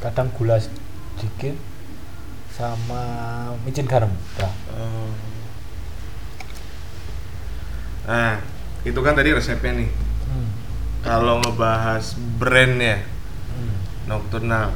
[0.00, 1.52] kadang gula sedikit
[2.48, 3.04] sama
[3.60, 4.08] micin garam
[4.72, 5.12] Oh.
[8.08, 8.40] Nah,
[8.80, 9.90] itu kan tadi resepnya nih.
[9.92, 10.48] hmm.
[11.04, 13.04] Kalau ngebahas brandnya
[13.50, 13.76] Hmm.
[14.08, 14.72] Nocturnal,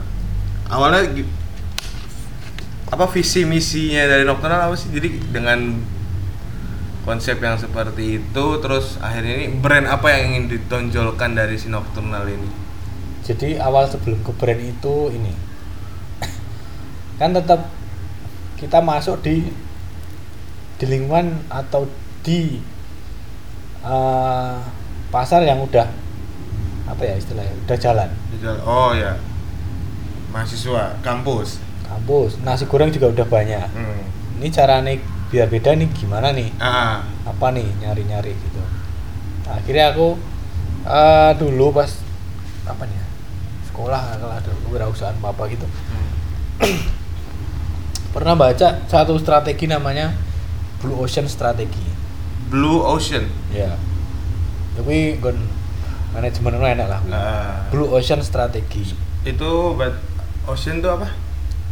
[0.67, 1.07] awalnya
[2.91, 4.91] apa visi misinya dari Nocturnal apa sih?
[4.93, 5.79] Jadi dengan
[7.05, 12.25] konsep yang seperti itu, terus akhirnya ini brand apa yang ingin ditonjolkan dari si Nocturnal
[12.27, 12.49] ini?
[13.21, 15.33] jadi awal sebelum ke brand itu ini
[17.17, 17.73] kan tetap
[18.55, 19.49] kita masuk di
[20.75, 21.89] di lingkungan atau
[22.21, 22.61] di
[23.81, 24.57] eh,
[25.09, 25.89] pasar yang udah
[26.85, 28.11] apa ya istilahnya udah jalan
[28.61, 29.17] Oh ya,
[30.29, 31.57] mahasiswa kampus.
[31.81, 34.05] kampus nasi goreng juga udah banyak Hmm.
[34.37, 35.01] ini cara nih
[35.35, 38.63] biar beda nih gimana nih Ah, apa nih nyari nyari gitu
[39.51, 40.15] akhirnya aku
[40.87, 41.91] eh, dulu pas
[42.65, 43.07] apa nih ya,
[43.67, 46.09] sekolah kalau ada kewirausahaan apa gitu hmm.
[48.15, 50.15] pernah baca satu strategi namanya
[50.79, 51.83] Blue Ocean strategi
[52.47, 53.27] Blue Ocean.
[53.51, 53.75] ya
[54.79, 55.35] tapi gon
[56.15, 57.67] manajemen itu enak lah Ah.
[57.75, 58.95] Blue Ocean strategi
[59.25, 59.75] Itu
[60.45, 61.09] ocean itu apa?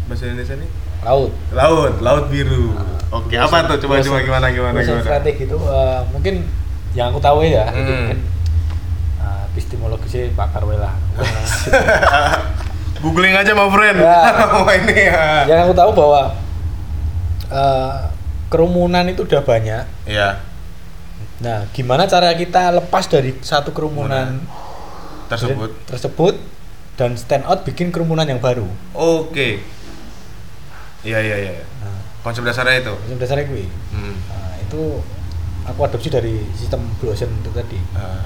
[0.09, 0.71] Bahasa Indonesia nih?
[1.05, 2.73] laut Laut, laut biru.
[2.73, 3.77] Nah, Oke, apa tuh?
[3.79, 5.05] Coba coba gimana gimana gimana?
[5.05, 6.35] strategi itu eh, mungkin
[6.93, 7.99] yang aku tahu ya itu Hmm.
[8.03, 8.19] mungkin
[9.19, 10.93] uh, epistemologisnya pakar we lah
[12.99, 13.99] Googling aja my friend.
[13.99, 14.21] Ya.
[14.55, 15.45] Oh ini ya.
[15.45, 16.23] yang aku tahu bahwa
[17.47, 17.97] eh,
[18.47, 20.41] kerumunan itu udah banyak Iya,
[21.39, 24.41] nah gimana cara kita lepas dari satu kerumunan
[25.27, 25.73] tersebut.
[25.85, 26.35] tersebut
[26.95, 29.65] dan stand out bikin kerumunan yang baru Oke.
[31.03, 31.65] Iya iya iya.
[31.79, 32.95] nah Konsep dasarnya itu.
[33.07, 34.15] yang dasarnya gue Hmm.
[34.25, 35.03] nah, itu
[35.63, 38.23] aku adopsi dari sistem Blue Ocean itu tadi Ah.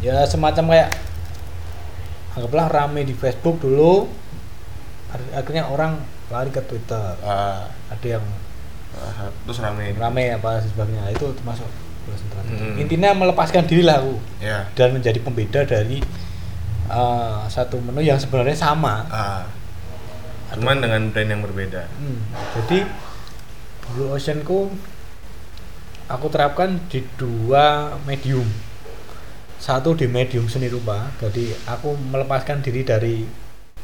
[0.00, 0.90] ya semacam kayak
[2.32, 4.06] anggaplah rame di Facebook dulu
[5.32, 5.98] akhirnya orang
[6.28, 7.66] lari ke Twitter Ah.
[7.88, 8.24] ada yang
[8.92, 9.94] Ah, terus rame.
[9.94, 11.66] rame apa sebagainya itu termasuk
[12.00, 12.42] Blue Ocean.
[12.44, 12.74] Hmm.
[12.76, 14.66] intinya melepaskan diri lah aku Ya.
[14.72, 16.02] dan menjadi pembeda dari
[16.86, 19.46] uh, satu menu yang sebenarnya sama Ah.
[20.52, 21.86] Cuman dengan brand yang berbeda.
[21.92, 22.20] Hmm,
[22.56, 22.88] jadi
[23.90, 24.70] Blue Ocean ku
[26.06, 28.46] aku terapkan di dua medium
[29.56, 33.22] satu di medium seni rupa jadi aku melepaskan diri dari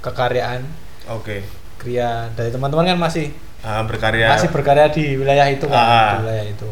[0.00, 0.64] kekaryaan
[1.07, 1.44] Oke.
[1.76, 4.31] kriya dari teman-teman kan masih Ah, berkarya.
[4.31, 6.11] masih berkarya di wilayah itu kan Ah.
[6.12, 6.70] di wilayah itu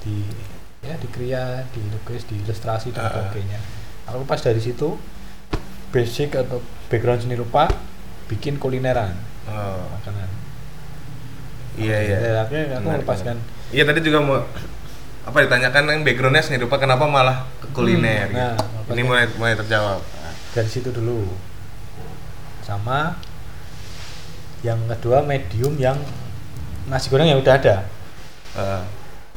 [0.00, 0.14] di
[0.82, 3.10] ya di kriya di lukis di ilustrasi dan Ah.
[3.10, 3.58] sebagainya
[4.04, 4.98] aku pas dari situ
[5.88, 7.70] basic atau background seni rupa
[8.26, 9.12] bikin kulineran
[9.44, 10.28] Oh, makanan.
[11.76, 12.16] Iya iya.
[12.16, 13.36] Ya, akhirnya aku Menarik, melepaskan.
[13.68, 14.40] Iya tadi juga mau
[15.24, 18.64] apa ditanyakan yang backgroundnya seni rupa kenapa malah ke kuliner Hmm, nah, gitu.
[18.94, 20.00] Ini makanya- mulai mulai terjawab.
[20.54, 21.28] dari situ dulu.
[22.60, 23.20] Sama
[24.62, 26.00] yang kedua medium yang
[26.86, 27.76] nasi goreng yang udah ada.
[28.54, 28.82] Eh,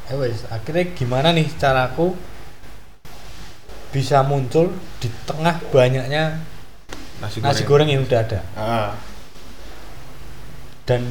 [0.08, 2.16] ya wes akhirnya gimana nih caraku
[3.90, 6.38] bisa muncul di tengah banyaknya
[7.18, 8.90] nasi, nasi goreng yang udah ada Ah,
[10.84, 11.02] dan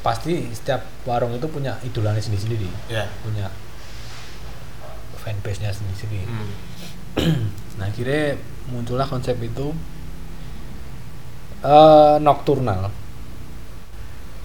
[0.00, 3.08] pasti setiap warung itu punya idolanya sendiri-sendiri ya.
[3.20, 3.48] punya
[5.16, 6.52] fanbase nya sendiri-sendiri Hmm.
[7.78, 8.36] nah akhirnya
[8.68, 9.70] muncullah konsep itu
[11.62, 12.90] eh nocturnal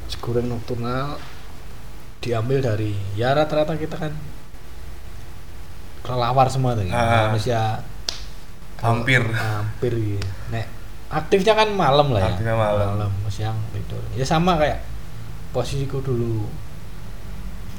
[0.06, 1.18] nasi goreng nocturnal
[2.20, 4.14] diambil dari ya rata-rata kita kan
[6.02, 6.94] kelelawar semua tuh ya.
[6.94, 7.30] Ah.
[7.30, 7.62] manusia
[8.80, 9.20] Hampir.
[9.28, 10.28] hampir gitu.
[10.50, 10.68] Nek
[11.10, 12.30] aktifnya kan malam lah ya.
[12.32, 13.10] Aktifnya malam.
[13.30, 14.02] siang tidur.
[14.14, 14.82] Ya sama kayak
[15.50, 16.46] posisiku dulu.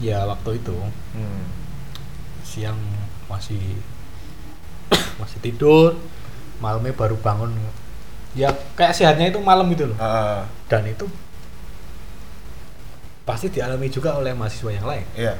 [0.00, 0.74] Ya waktu itu
[1.12, 1.44] Hmm.
[2.42, 2.78] siang
[3.28, 3.60] masih
[5.20, 5.94] masih tidur,
[6.58, 7.52] malamnya baru bangun.
[8.34, 9.98] Ya kayak sehatnya itu malam gitu loh.
[10.00, 11.06] Ah, Dan itu
[13.22, 15.06] pasti dialami juga oleh mahasiswa yang lain.
[15.14, 15.38] iya.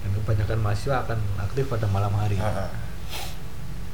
[0.00, 2.40] Dan kebanyakan mahasiswa akan aktif pada malam hari.
[2.40, 2.70] Ah.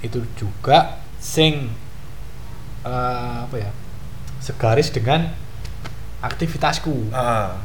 [0.05, 1.73] itu juga sing
[2.87, 3.71] eh, apa ya
[4.39, 5.27] segaris dengan
[6.23, 7.59] aktivitasku Ah,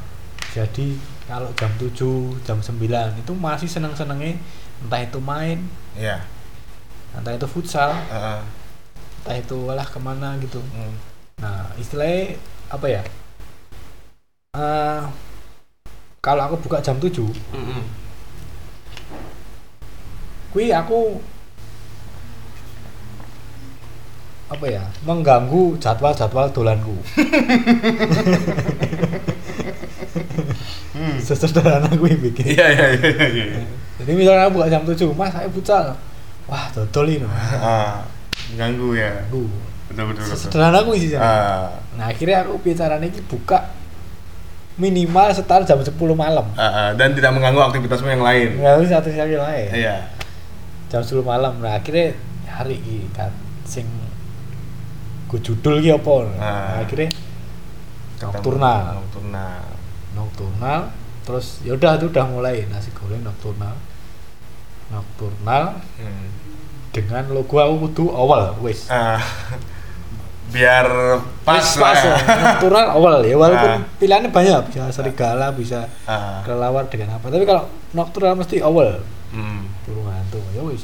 [0.51, 0.97] jadi
[1.29, 4.35] kalau jam 7 jam 9 itu masih seneng-senengnya
[4.81, 5.61] entah itu main
[5.95, 6.25] iya.
[7.13, 8.41] entah itu futsal ah.
[9.21, 10.95] entah itu alah ke mana gitu Hmm.
[11.37, 12.35] nah istilahnya
[12.67, 13.03] apa ya
[14.51, 15.03] Eh,
[16.19, 17.23] kalau aku buka jam 7
[17.55, 17.83] Mm-mm.
[20.51, 21.23] kui aku
[24.51, 26.95] apa ya mengganggu jadwal-jadwal dolanku
[30.91, 31.17] Hmm.
[31.25, 33.45] sesederhana gue bikin Iya iya iya iya.
[33.97, 35.95] jadi misalnya aku buka jam 7 mas saya futsal
[36.45, 37.25] wah dodol ini
[37.57, 38.03] Ah,
[38.53, 39.23] ganggu ya.
[39.25, 39.47] Ganggu.
[39.87, 40.35] Betul betul betul.
[40.35, 43.71] sesederhana gue sih Ah, nah akhirnya aku bicaranya ini buka
[44.75, 46.89] minimal setar jam 10 malam ah, ah.
[46.93, 48.49] dan tidak mengganggu aktivitasmu yang lain.
[48.59, 49.95] harus satu sekali lain Iya.
[50.91, 52.13] jam 10 malam nah akhirnya
[52.45, 53.31] hari ini kan
[53.63, 53.87] sing
[55.31, 56.11] gue judul ki apa?
[56.11, 56.27] Ah.
[56.35, 57.07] nah, akhirnya
[58.19, 58.99] nocturnal.
[58.99, 59.63] Nocturnal.
[60.11, 60.79] nocturnal.
[61.21, 63.73] Terus ya udah tuh udah mulai nasi goreng nocturnal.
[64.89, 66.27] Nocturnal Hmm.
[66.91, 68.91] dengan logo aku kudu awal wis.
[68.91, 69.23] Ah,
[70.51, 70.83] biar
[71.41, 71.95] pas Wis lah.
[71.95, 72.15] pas ya.
[72.51, 73.79] nocturnal awal ya walaupun Ah.
[73.95, 77.31] pilihannya banyak bisa serigala bisa Ah, kelelawar dengan apa.
[77.31, 78.99] Tapi kalau nocturnal mesti awal.
[79.31, 79.63] Hmm.
[79.81, 80.83] burung hantu ya wis.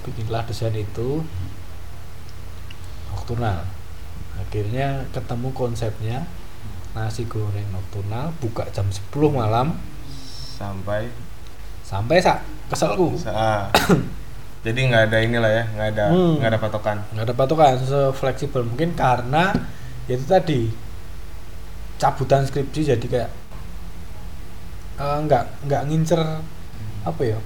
[0.00, 1.26] Bikinlah desain itu
[3.24, 3.64] nocturnal
[4.36, 6.28] akhirnya ketemu konsepnya
[6.92, 9.72] nasi goreng nocturnal buka jam 10 malam
[10.54, 11.08] Sampai
[11.80, 13.72] sampai sak keselku ah.
[14.64, 16.40] Jadi nggak ada inilah ya, nggak ada Hmm.
[16.40, 16.96] nggak ada patokan.
[17.12, 17.72] nggak ada patokan
[18.12, 19.52] fleksibel mungkin karena
[20.04, 20.60] ya itu tadi
[21.96, 23.30] cabutan skripsi jadi kayak
[25.00, 26.20] nggak nggak ngincer
[27.02, 27.38] apa ya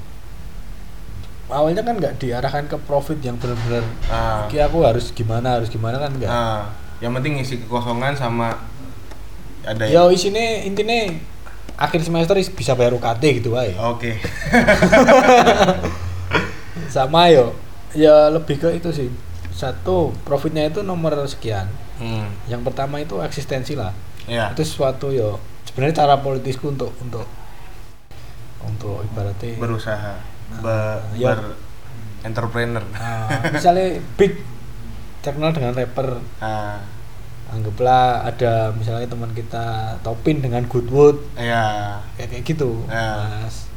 [1.49, 6.11] awalnya kan nggak diarahkan ke profit yang benar-benar Ah, aku harus gimana harus gimana kan
[6.11, 6.29] enggak.
[6.29, 6.63] ah.
[6.99, 8.57] yang penting ngisi kekosongan sama
[9.63, 11.21] ada Ya isine intine
[11.77, 13.71] akhir semester is- bisa bayar UKT gitu wae.
[13.77, 14.17] Oke.
[16.89, 17.53] Sama yo.
[17.95, 19.09] Ya lebih ke itu sih.
[19.53, 21.67] Satu, profitnya itu nomor sekian.
[21.99, 22.27] Hmm.
[22.47, 23.91] Yang pertama itu eksistensi lah.
[24.27, 24.51] Ya.
[24.51, 25.39] Itu sesuatu yo.
[25.65, 27.27] Sebenarnya cara politisku untuk untuk
[28.59, 30.19] untuk ibaratnya berusaha
[30.51, 31.25] ya.
[31.29, 31.39] ber
[32.21, 32.85] entrepreneur.
[32.93, 34.43] ah, misalnya big
[35.19, 36.83] terkenal dengan rapper Ah,
[37.49, 39.65] anggaplah ada misalnya teman kita
[40.01, 43.39] Topin dengan Goodwood ya, kayak kayak gitu Ya.
[43.39, 43.69] mas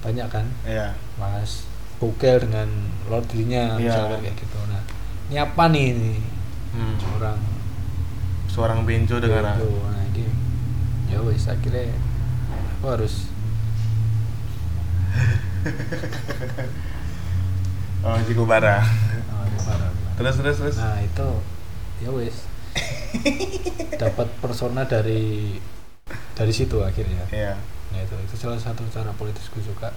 [0.00, 0.94] banyak kan ya.
[1.14, 1.66] mas
[1.96, 2.68] Bukel dengan
[3.06, 3.80] Lord Lee-nya Iya.
[3.80, 4.82] misalkan kayak gitu nah
[5.26, 6.14] ini apa nih ini
[6.70, 6.96] Hmm.
[7.14, 7.38] orang
[8.46, 9.68] Seorang benjo dengan Gitu.
[9.82, 10.24] nah ini
[11.06, 11.92] ya wes akhirnya
[12.74, 13.14] aku harus
[18.06, 18.86] Oh, Jikubara.
[19.34, 19.46] oh.
[20.16, 20.76] Terus terus terus.
[20.78, 21.28] nah itu
[21.98, 22.46] ya wes
[24.02, 25.56] dapat persona dari
[26.32, 27.56] dari situ akhirnya Iya.
[27.90, 29.92] nah itu itu salah satu cara politisku juga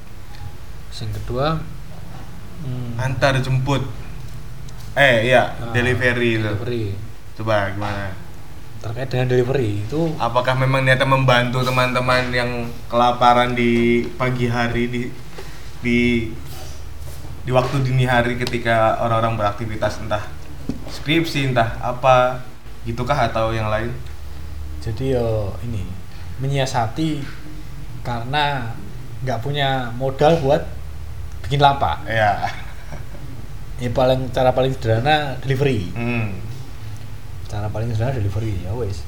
[0.92, 1.60] yang kedua
[2.66, 3.86] hmm, Antar jemput.
[4.98, 6.44] Eh, iya, ah, delivery itu.
[6.44, 6.86] delivery
[7.38, 8.12] Coba gimana?
[8.80, 15.02] terkait dengan delivery itu Apakah memang niatnya membantu teman-teman yang kelaparan di pagi hari di
[15.80, 16.32] di
[17.48, 20.22] di waktu dini hari ketika orang-orang beraktivitas entah
[20.92, 22.44] skripsi entah apa
[22.84, 23.92] gitukah atau yang lain?
[24.84, 25.84] Jadi yo ini
[26.40, 27.24] menyiasati
[28.04, 28.76] karena
[29.24, 30.64] nggak punya modal buat
[31.48, 32.08] bikin lapak.
[32.08, 32.48] Ya
[33.80, 35.88] ya paling cara paling sederhana delivery.
[35.96, 36.36] Hmm.
[37.50, 39.02] cara paling sederhana delivery ya wes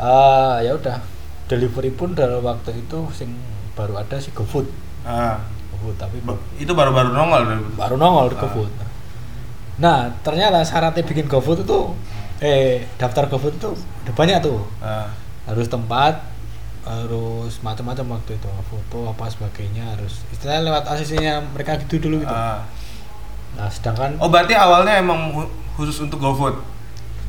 [0.00, 1.02] Ah ya udah
[1.50, 3.34] delivery pun dalam waktu itu sing
[3.76, 4.66] baru ada si GoFood.
[5.04, 5.42] Ah.
[5.92, 6.16] Tapi
[6.56, 7.42] itu baru-baru nongol
[7.74, 8.42] baru nongol di Ah.
[8.42, 8.70] GoFood
[9.72, 11.78] nah ternyata syaratnya bikin GoFood itu
[12.38, 14.62] eh daftar GoFood itu udah banyak tuh.
[14.78, 15.10] Ah.
[15.42, 16.22] harus tempat
[16.82, 18.50] harus macam-macam waktu itu.
[18.64, 22.30] Foto apa sebagainya harus istilahnya lewat asisinya mereka gitu dulu gitu.
[22.30, 22.62] Ah.
[23.52, 26.56] nah sedangkan oh berarti awalnya emang hu- khusus untuk GoFood?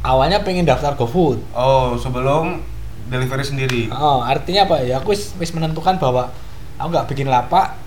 [0.02, 1.40] Awalnya pengen daftar GoFood.
[1.54, 2.60] Oh sebelum
[3.06, 3.82] delivery sendiri?
[3.90, 5.00] Oh artinya apa ya?
[5.00, 6.28] Aku wis menentukan bahwa
[6.76, 7.78] aku nggak bikin lapak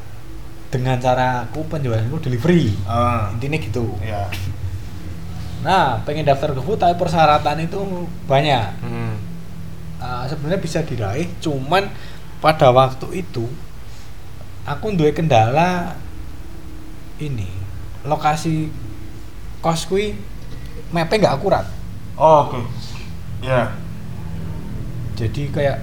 [0.73, 2.75] dengan cara aku penjualanku delivery.
[2.87, 3.31] Ah.
[3.35, 3.97] intinya gitu.
[4.03, 4.29] Ya
[5.67, 7.81] nah pengen daftar GoFood tapi persyaratan itu
[8.29, 8.71] banyak.
[8.87, 9.19] Hmm.
[9.97, 11.89] Uh, sebenarnya bisa diraih cuman
[12.39, 13.49] pada waktu itu
[14.69, 15.97] aku duwe kendala
[17.17, 17.49] ini
[18.05, 18.69] lokasi
[19.65, 20.15] kos kui
[20.95, 21.67] mapnya nggak akurat.
[22.15, 22.61] Oh, oke.
[23.43, 23.73] Ya
[25.17, 25.79] jadi kayak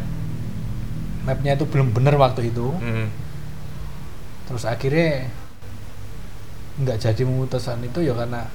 [1.26, 2.70] mapnya itu belum bener waktu itu.
[2.78, 3.10] Hmm.
[4.44, 5.28] Terus akhirnya
[6.74, 8.50] nggak jadi memutuskan itu ya karena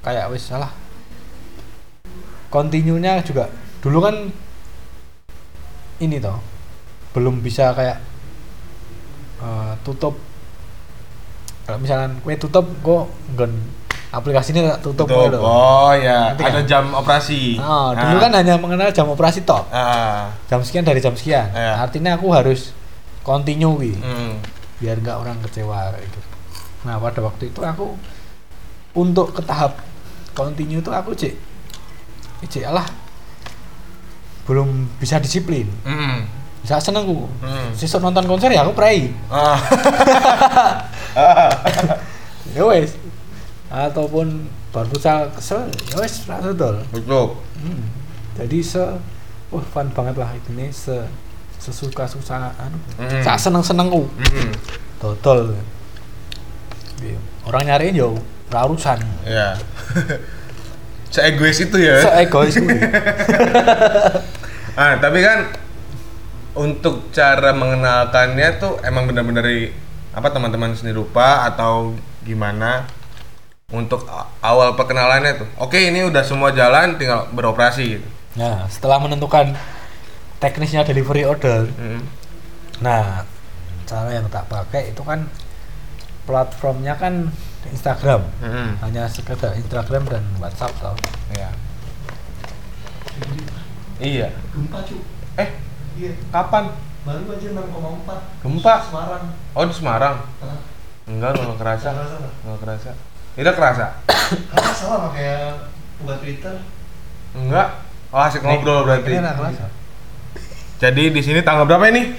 [0.00, 0.72] kayak wis salah
[2.48, 3.50] kontinunya juga
[3.82, 4.16] dulu kan
[6.00, 6.38] ini toh
[7.12, 7.98] belum bisa kayak
[9.40, 10.16] eh, tutup
[11.64, 13.52] kalau misalkan kue tutup kok nggak
[14.14, 15.26] aplikasi ini tak tutup Tutup.
[15.26, 15.46] gitu loh.
[15.48, 16.64] oh ya Ngerti ada kan?
[16.64, 18.22] jam operasi Oh, dulu Ah.
[18.22, 20.30] kan hanya mengenal jam operasi top ah.
[20.46, 21.82] jam sekian dari jam sekian Iya.
[21.82, 22.70] artinya aku harus
[23.24, 24.36] continue gitu Hmm.
[24.78, 26.20] biar nggak orang kecewa kayak gitu.
[26.84, 27.96] Nah pada waktu itu aku
[28.92, 29.80] untuk ke tahap
[30.36, 31.34] continue itu aku cek,
[32.44, 32.84] cek lah
[34.44, 35.64] belum bisa disiplin.
[35.88, 36.28] Hmm.
[36.60, 37.24] Bisa senengku.
[37.40, 37.72] Hmm.
[37.72, 39.08] Sesuk nonton konser ya aku pray.
[39.32, 39.56] Ah.
[42.54, 42.94] Ya wes.
[43.66, 46.86] Ataupun bar futsal kesel, ya wes ra dodol.
[46.94, 47.34] Betul.
[47.58, 47.82] Hmm.
[48.38, 48.84] Jadi se
[49.50, 51.02] wah fun banget lah ini se
[51.64, 52.76] sesuka suka anu.
[53.00, 53.22] Hmm.
[53.24, 54.04] Sak seneng-senengku.
[54.20, 54.52] Hmm.
[55.00, 55.56] dodol
[57.00, 57.18] Iya.
[57.44, 58.08] orang nyariin yo
[58.48, 59.56] ora urusan Ya.
[61.14, 62.00] Seegois itu ya.
[62.00, 62.74] seegois kuwi.
[64.74, 65.54] Ah, tapi kan
[66.58, 69.46] untuk cara mengenalkannya tuh emang benar-benar
[70.10, 72.82] apa teman-teman seni rupa atau gimana
[73.70, 74.02] untuk
[74.42, 75.48] awal perkenalannya tuh.
[75.62, 78.08] Oke, ini udah semua jalan tinggal beroperasi gitu.
[78.34, 79.54] nah setelah menentukan
[80.44, 82.04] teknisnya delivery order Hmm.
[82.78, 83.24] nah
[83.84, 85.24] cara yang tak pakai itu kan
[86.24, 87.32] platformnya kan
[87.64, 88.76] Instagram Hmm.
[88.80, 90.92] hanya sekedar Instagram dan WhatsApp toh
[91.32, 91.48] Iya.
[93.96, 94.28] Iya.
[94.50, 94.96] Gempa cu.
[95.34, 95.48] Eh,
[95.96, 96.12] Iya.
[96.28, 96.64] kapan?
[97.04, 98.18] Baru aja 6,4.
[98.42, 98.74] Gempa?
[98.82, 99.24] Semarang.
[99.52, 100.16] Oh, di Semarang.
[100.40, 100.58] Hah?
[101.04, 101.88] Enggak, enggak kerasa.
[101.90, 102.34] Nggak kerasa, nggak?
[102.42, 102.90] Enggak kerasa.
[103.34, 103.86] Tidak kerasa?
[104.50, 105.68] Kamu salah kayak
[106.00, 106.54] buka Twitter.
[107.34, 107.68] Enggak.
[108.08, 109.10] Oh, asik ngobrol berarti.
[109.10, 109.58] ini kelas
[110.84, 112.12] Jadi di sini tanggal berapa ini?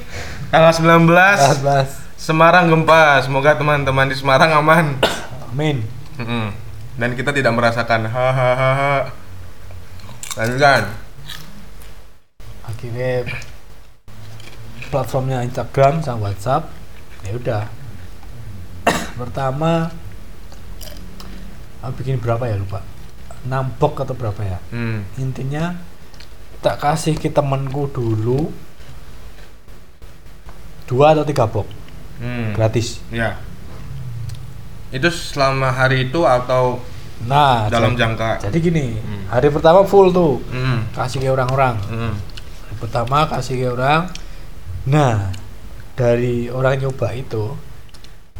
[0.49, 1.05] Tanggal 19
[1.61, 3.21] bahas Semarang gempa.
[3.21, 4.97] Semoga teman-teman di Semarang aman.
[5.53, 5.85] amin
[6.17, 6.49] Mm-mm.
[6.97, 9.13] Dan kita tidak merasakan hahaha.
[10.33, 10.81] Lanjutkan.
[12.65, 13.29] akhirnya
[14.89, 16.65] platformnya Instagram sama WhatsApp
[17.21, 17.63] ya udah
[19.15, 19.93] pertama
[21.79, 22.81] aku bikin berapa ya lupa
[23.45, 25.05] 6 box atau berapa ya Hmm.
[25.15, 25.77] intinya
[26.65, 28.49] tak kasih ke temanku dulu
[30.85, 31.69] dua atau tiga box
[32.15, 32.55] Hmm.
[32.55, 33.35] gratis Ya.
[34.87, 36.79] Itu selama hari itu atau
[37.21, 38.29] nah dalam jadi, jangka?
[38.41, 39.23] jadi gini Hmm.
[39.29, 40.87] hari pertama full tuh Hmm.
[40.91, 42.13] kasih ke orang-orang Hmm.
[42.63, 44.07] Hari pertama kasih ke orang
[44.85, 45.27] nah
[45.93, 47.51] dari orang nyoba itu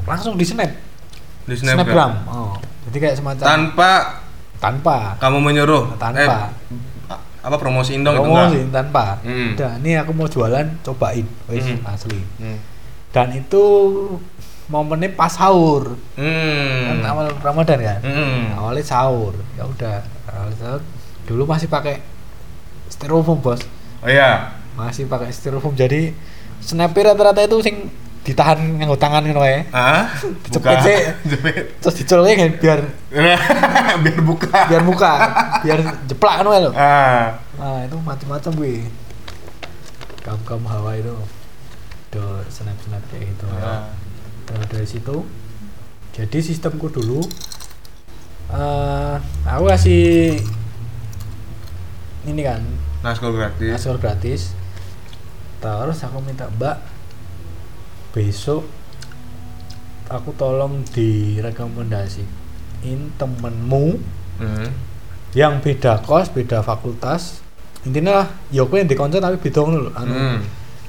[0.04, 0.72] langsung di snap
[1.44, 2.12] Di snapgram, Snapgram.
[2.28, 2.54] oh
[2.86, 3.92] jadi kayak semacam Tanpa
[4.56, 5.84] tanpa kamu menyuruh.
[5.96, 6.48] Tanpa.
[6.48, 6.95] Eh,
[7.46, 8.74] apa promosiin dong itu promosi enggak?
[8.74, 9.54] tanpa Hmm.
[9.54, 11.86] udah ini aku mau jualan cobain wes Hmm.
[11.86, 12.58] asli Hmm.
[13.12, 13.64] dan itu
[14.66, 16.26] momennya pas sahur kan
[16.98, 17.06] Hmm.
[17.06, 18.58] awal Ramadan kan Hmm.
[18.58, 20.82] awalnya sahur ya udah awalnya sahur
[21.24, 22.02] dulu masih pakai
[22.88, 23.62] styrofoam bos
[24.02, 24.58] Oh iya.
[24.74, 26.18] masih pakai styrofoam jadi
[26.58, 27.90] snapper rata-rata itu sing
[28.26, 30.10] ditahan nganggo tangan ngono wae Ah?
[30.50, 30.98] Cepet sih.
[31.78, 32.80] Terus dicoloknya kan biar
[34.04, 34.66] Biar buka.
[34.66, 35.12] biar muka
[35.62, 37.38] biar jeplak wae lo Ah.
[37.56, 38.90] nah itu macam-macam gue
[40.26, 41.14] kaum hawa itu
[42.10, 43.94] do snap snap kayak gitu Ah.
[44.46, 45.22] Nah, dari situ
[46.12, 47.22] jadi sistemku dulu
[48.48, 50.38] eh aku kasih
[52.26, 52.62] ini kan
[53.02, 53.70] Naskul gratis.
[53.70, 54.42] Naskah gratis
[55.58, 56.78] terus aku minta mbak
[58.16, 58.64] besok
[60.08, 62.28] aku tolong direkomendasiin
[63.14, 64.00] temenmu
[64.36, 64.68] Hmm.
[65.32, 67.40] yang beda kos beda fakultas
[67.82, 70.40] intinya lah ya aku yang di konser tapi beda loh anu Hmm.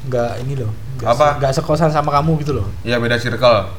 [0.04, 1.26] nggak ini loh nggak Apa?
[1.28, 3.70] se- nggak sekosan sama kamu gitu loh Ya beda circle.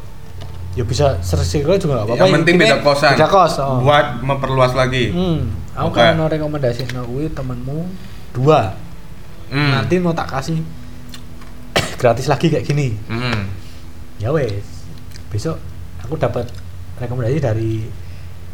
[0.72, 3.12] ya bisa sersiklo juga nggak apa-apa Yang penting beda kosan.
[3.12, 3.82] beda kos oh.
[3.82, 5.10] Buat memperluas lagi.
[5.10, 5.40] hmm,
[5.74, 6.00] aku Oke.
[6.00, 7.80] kan mau rekomendasiin aku temenmu
[8.32, 8.72] dua
[9.48, 9.72] Hmm.
[9.74, 10.60] nanti mau tak kasih
[11.98, 13.50] gratis lagi kayak gini Hmm.
[14.18, 14.64] ya wes
[15.28, 15.58] besok
[16.00, 16.46] aku dapat
[16.96, 17.86] rekomendasi dari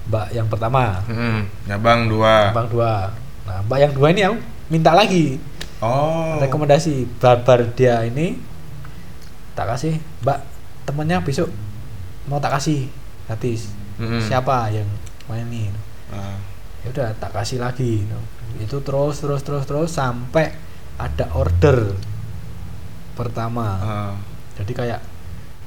[0.03, 1.47] mbak yang pertama Hmm.
[1.63, 2.51] Nyabang dua.
[2.51, 3.11] bang dua
[3.43, 4.37] nah mbak yang dua ini aku
[4.69, 5.37] minta lagi
[5.79, 6.39] Oh.
[6.39, 8.39] rekomendasi barbar dia ini
[9.53, 10.39] tak kasih mbak
[10.83, 11.51] temennya besok
[12.25, 12.87] mau tak kasih
[13.25, 14.17] gratis Hmm.
[14.19, 14.87] siapa yang
[15.25, 15.69] main ini
[16.09, 16.35] Ah.
[16.81, 18.03] ya udah tak kasih lagi
[18.55, 20.51] itu terus terus terus terus sampai
[20.95, 21.93] ada order
[23.13, 24.13] pertama Ah.
[24.55, 24.99] jadi kayak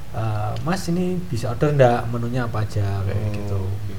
[0.09, 3.95] eh, mas ini bisa order ndak menunya apa aja kayak Oh, gitu oke.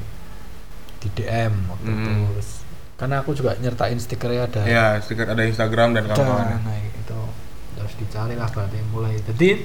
[0.98, 2.26] di DM waktu itu Hmm.
[2.32, 2.50] Terus,
[2.96, 6.58] karena aku juga nyertain stikernya ada Ya, stiker ada Instagram dan ada kawan-kawannya.
[6.60, 7.18] nah itu
[7.74, 9.62] harus dicari lah berarti mulai jadi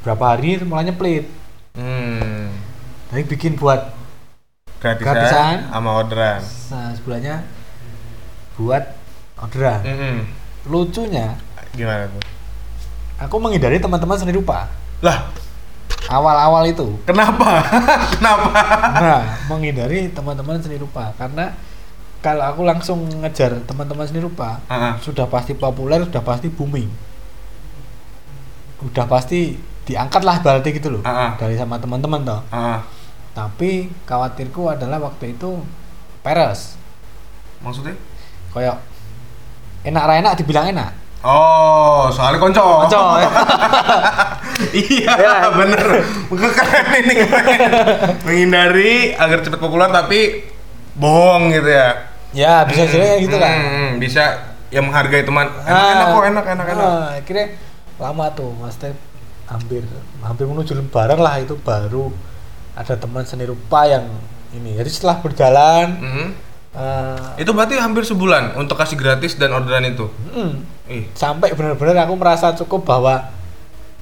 [0.00, 1.28] berapa hari mulainya pelit
[1.72, 2.48] Hmm.
[3.06, 3.92] tapi bikin buat
[4.76, 5.56] Gratisan, Gratisan.
[5.68, 6.40] sama orderan.
[6.66, 7.36] nah sebenarnya
[8.56, 8.84] buat
[9.36, 10.20] orderan Hmm.
[10.64, 11.36] lucunya
[11.70, 12.24] Gimana tuh?
[13.20, 14.66] Aku menghindari teman-teman seni rupa
[15.00, 15.28] Lah,
[16.06, 17.60] awal-awal itu kenapa?
[18.16, 18.50] kenapa?
[18.96, 21.52] nah menghindari teman-teman seni rupa karena
[22.20, 24.94] kalau aku langsung ngejar teman-teman seni rupa Ah, ah.
[24.98, 26.88] sudah pasti populer sudah pasti booming
[28.80, 31.30] udah pasti diangkat lah berarti gitu loh Ah, ah.
[31.36, 32.80] dari sama teman-teman toh Ah,
[33.32, 35.60] tapi khawatirku adalah waktu itu
[36.20, 36.76] peres
[37.60, 37.92] maksudnya?
[38.50, 38.80] kayak
[39.82, 40.90] enak ra enak dibilang enak
[41.22, 42.64] Oh, soalnya konco.
[42.82, 43.28] Konco, ya.
[44.88, 45.34] iya, Ya.
[45.50, 45.84] bener.
[46.30, 47.60] Keren ini keren.
[48.24, 50.48] Menghindari agar cepat populer tapi
[50.92, 52.08] bohong gitu ya.
[52.30, 54.24] ya bisa kayak gitu kan Hmm, hmm, bisa
[54.68, 55.50] yang menghargai teman.
[55.60, 55.92] Enak, Ah.
[55.92, 56.86] enak kok, enak, enak, enak.
[56.86, 57.46] Ah, akhirnya
[57.96, 58.94] lama tuh mas Teh
[59.44, 59.82] hampir
[60.20, 62.08] hampir menuju lebaran lah itu baru
[62.72, 64.06] ada teman seni rupa yang
[64.52, 66.26] ini jadi setelah berjalan Mhm.
[66.72, 70.06] eh, Itu berarti hampir sebulan untuk kasih gratis dan orderan itu.
[70.30, 70.79] mm,
[71.12, 73.30] Sampai benar-benar aku merasa cukup bahwa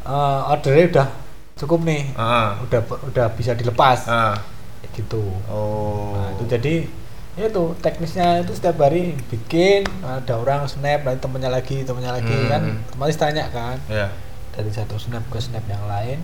[0.03, 1.07] eh, ordernya udah
[1.55, 2.03] cukup nih.
[2.14, 4.07] Ah, udah udah bisa dilepas.
[4.07, 5.20] Kayak gitu.
[5.47, 6.14] Oh.
[6.14, 6.74] nah, itu jadi
[7.39, 12.34] ya itu teknisnya itu setiap hari bikin ada orang snap nanti temennya lagi temennya lagi
[12.34, 12.49] Hmm.
[12.49, 12.62] kan.
[12.89, 13.76] otomatis tanya kan.
[13.86, 14.11] Ya.
[14.51, 16.18] dari satu snap ke snap yang lain.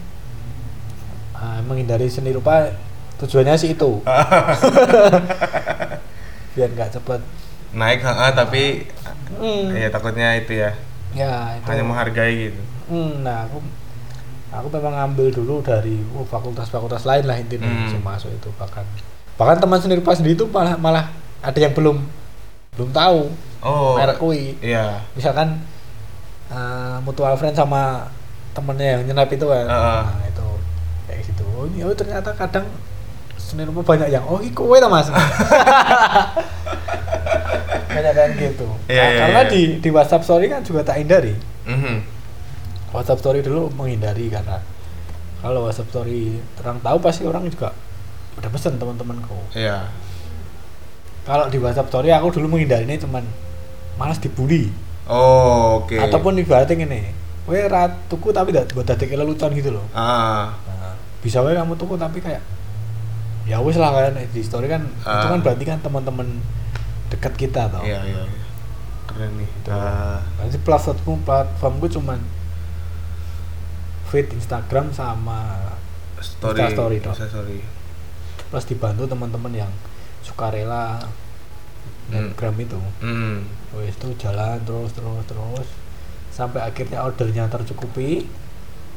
[1.31, 2.71] Ah, menghindari seni rupa
[3.19, 4.03] tujuannya sih itu.
[6.55, 7.21] Biar nggak cepet
[7.75, 8.87] Naik, ah, tapi
[9.35, 10.71] Hmm, ya takutnya itu ya.
[11.11, 12.61] ya itu Hanya menghargai gitu.
[12.87, 13.59] Hmm, nah aku
[14.49, 17.99] aku memang ngambil dulu dari oh, fakultas-fakultas lain lah intinya Hmm.
[18.01, 18.87] masuk itu bahkan
[19.35, 21.11] bahkan teman seni rupa sendiri itu malah malah
[21.41, 21.99] ada yang belum
[22.73, 23.97] belum tahu Oh.
[23.97, 25.03] merek kui Iya.
[25.13, 25.59] misalkan
[26.47, 28.07] eh, mutual friend sama
[28.53, 30.03] temennya yang nyenap itu kan Heeh.
[30.05, 30.47] nah itu
[31.05, 32.69] kayak gitu oh ini oh ternyata kadang
[33.35, 35.11] seni rupa banyak yang oh kowe ta mas
[37.95, 39.51] banyak kan gitu Iya, Nah, iya, karena iya.
[39.51, 41.35] di di WhatsApp story kan juga tak hindari
[41.65, 41.97] Mhm.
[42.91, 44.59] WhatsApp story dulu menghindari karena
[45.39, 47.75] kalau WhatsApp story terang tahu pasti orang juga
[48.35, 49.89] udah pesen teman-temanku Iya.
[51.23, 53.25] kalau di WhatsApp story aku dulu menghindari ini cuman
[53.95, 54.69] malas dibully
[55.05, 55.95] Oh, oke.
[55.95, 57.13] ataupun ibaratnya gini
[57.45, 60.49] we ra tuku tapi dak buat dadi lelucon gitu loh ah.
[60.65, 62.41] nah, bisa we kamu tuku tapi kayak
[63.45, 65.29] ya wes lah kan di story kan itu Ah.
[65.29, 66.25] kan berarti kan teman-teman
[67.15, 68.43] dekat kita toh Iya, iya, iya.
[69.07, 69.47] Keren nih.
[69.47, 69.71] Gitu.
[69.71, 70.19] Ah.
[70.35, 72.19] Berarti platformku platformku cuman
[74.07, 75.71] feed Instagram sama
[76.19, 76.59] story.
[76.61, 77.15] Instastory dong.
[77.15, 77.61] Instastory.
[78.45, 79.73] plus dibantu teman-teman yang
[80.21, 81.03] sukarela
[82.07, 82.31] Hmm.
[82.31, 83.43] Instagram itu Hmm.
[83.73, 85.69] wes itu jalan terus terus terus
[86.31, 88.31] sampai akhirnya ordernya tercukupi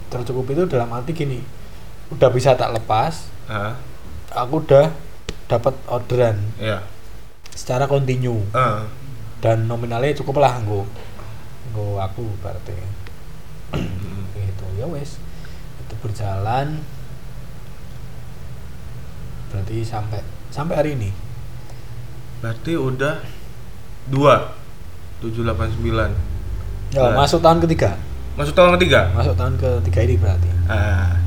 [0.08, 1.42] tercukupi itu dalam arti gini
[2.10, 3.74] udah bisa tak lepas Ah.
[4.30, 4.94] aku udah
[5.48, 6.86] dapat orderan Iya.
[7.58, 8.86] Secara kontinu Ah.
[9.42, 10.86] dan nominalnya cukup lah nggo
[11.68, 12.78] nggo aku berarti
[14.38, 15.18] gitu ya wes
[15.80, 16.80] itu berjalan
[19.50, 21.10] berarti sampai sampai hari ini
[22.38, 23.18] Berarti udah
[24.06, 24.54] dua
[25.18, 26.10] tujuh delapan sembilan.
[26.94, 27.98] ya, masuk tahun ketiga
[28.38, 29.10] Masuk tahun ketiga.
[29.12, 31.18] masuk tahun ketiga ini berarti Ah.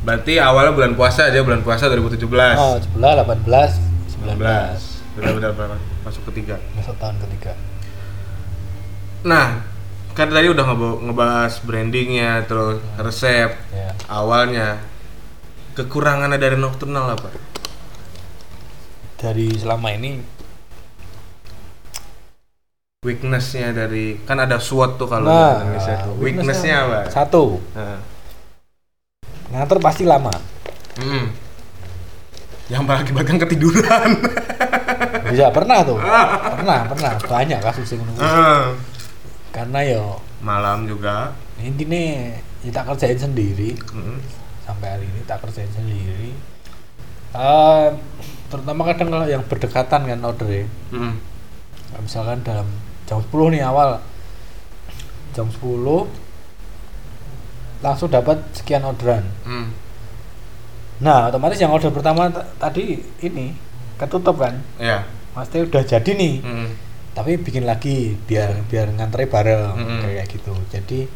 [0.00, 2.56] Berarti awalnya bulan puasa aja bulan puasa 2017.
[2.56, 3.76] Oh, sebelah 18,
[4.08, 4.38] 19.
[4.38, 4.89] 19.
[5.20, 5.76] Benar-benar?
[6.00, 6.56] Masuk ketiga.
[6.72, 7.52] Masuk tahun ketiga.
[9.20, 9.60] Nah,
[10.10, 13.92] kan tadi udah ngeba- ngebahas brandingnya, terus resep Ya.
[14.06, 14.80] awalnya.
[15.70, 17.30] Kekurangannya dari Nocturnal apa?
[19.16, 20.40] Dari selama ini
[23.00, 26.14] Weaknessnya dari kan ada SWOT tuh kalau Nah, di Indonesia tuh.
[26.20, 26.98] Weaknessnya apa?
[27.08, 27.96] Satu, Nah.
[29.48, 30.28] nganter pasti lama.
[31.00, 31.32] Hmm.
[32.68, 34.10] Yang mengakibatkan ketiduran.
[35.30, 35.98] Bisa pernah tuh.
[36.52, 37.12] pernah, pernah.
[37.18, 38.18] Banyak kasus yang ngono.
[38.18, 38.74] Ah.
[39.50, 41.34] Karena yo Malam juga.
[41.56, 42.00] intinya
[42.60, 44.16] ya tak kerjain sendiri Hmm.
[44.62, 46.32] sampai hari ini tak kerjain sendiri.
[47.30, 47.86] Eh,
[48.46, 50.64] terutama kadang kalau yang berdekatan kan ordernya.
[50.88, 51.20] Hmm.
[51.98, 52.64] Misalkan dalam
[53.04, 54.00] jam 10 nih awal
[55.30, 56.08] jam 10
[57.80, 59.24] langsung dapat sekian orderan.
[59.42, 59.72] Hmm.
[61.00, 62.84] Nah, otomatis yang order pertama t- tadi
[63.20, 63.56] ini
[63.96, 64.60] ketutup kan.
[64.76, 65.04] Ya.
[65.40, 66.34] Pasti udah jadi nih.
[66.38, 66.68] Hmm.
[67.10, 70.00] Tapi bikin lagi biar biar ngantre bareng Mm-mm.
[70.02, 70.52] kayak gitu.
[70.68, 71.08] Jadi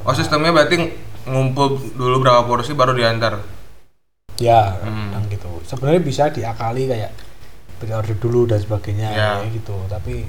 [0.00, 0.92] Oh sistemnya berarti ng-
[1.24, 3.36] ngumpul dulu berapa porsi baru diantar.
[4.34, 5.28] ya Hmm.
[5.28, 5.62] gitu.
[5.62, 7.12] Sebenarnya bisa diakali kayak
[7.76, 9.30] beri order dulu dan sebagainya Ya.
[9.38, 9.76] kayak gitu.
[9.86, 10.24] Tapi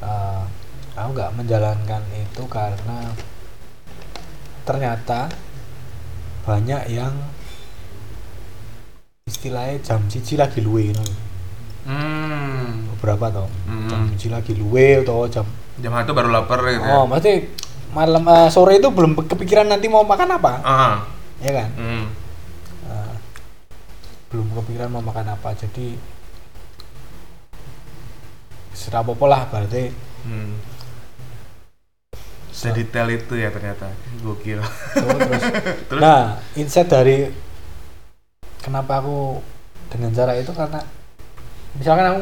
[0.00, 0.42] eh,
[0.94, 3.12] aku nggak menjalankan itu karena
[4.62, 5.28] ternyata
[6.42, 7.12] banyak yang
[9.24, 11.04] istilahnya jam siji lagi luwe gitu.
[11.82, 12.90] Hmm.
[12.92, 13.86] beberapa tau Hmm.
[13.86, 16.92] jam siji lagi luwe atau jam Jam satu baru lapar gitu ya.
[16.92, 17.48] oh maksudnya
[17.90, 20.96] malam eh, sore itu belum kepikiran nanti mau makan apa Ah.
[21.38, 22.04] ya kan Hmm.
[22.84, 23.14] Eh,
[24.28, 25.96] belum kepikiran mau makan apa jadi
[28.72, 30.52] serapopo lah berarti Hmm.
[32.50, 33.88] Sedetail itu ya ternyata.
[34.20, 34.60] Gokil.
[34.60, 35.42] Tuh, terus
[35.88, 35.96] Terus?
[35.98, 37.32] nah insight dari
[38.60, 39.40] kenapa aku
[39.88, 40.84] dengan cara itu karena
[41.72, 42.20] misalkan aku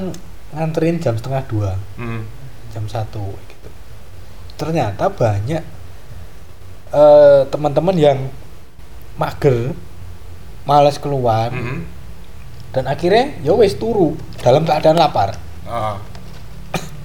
[0.51, 2.24] nganterin jam setengah dua Hmm.
[2.68, 3.68] jam satu gitu
[4.57, 5.62] ternyata banyak
[6.90, 8.18] eh, teman-teman yang
[9.14, 9.76] mager
[10.64, 11.84] males keluar Hmm.
[12.70, 16.01] dan akhirnya ya wes turu dalam keadaan lapar Ah.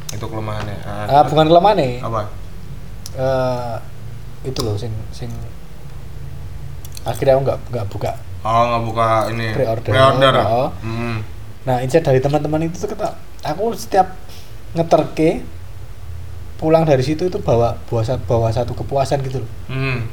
[0.10, 0.78] Itu kelemahannya.
[0.86, 2.22] Ah, Ah, bukan kelemahan nih apa?
[3.14, 3.76] eh,
[4.44, 5.28] itu loh sing sing
[7.04, 9.48] akhirnya aku nggak nggak buka Oh, nggak buka ini.
[9.52, 9.88] Pre-order.
[9.90, 10.34] Pre-order.
[10.44, 10.68] Oh.
[10.80, 11.24] Hmm.
[11.64, 14.12] Nah insight dari teman-teman itu kata aku setiap
[14.74, 15.44] ngeterke
[16.56, 20.08] pulang dari situ itu bawa bawa bawa satu kepuasan gitu loh Hmm.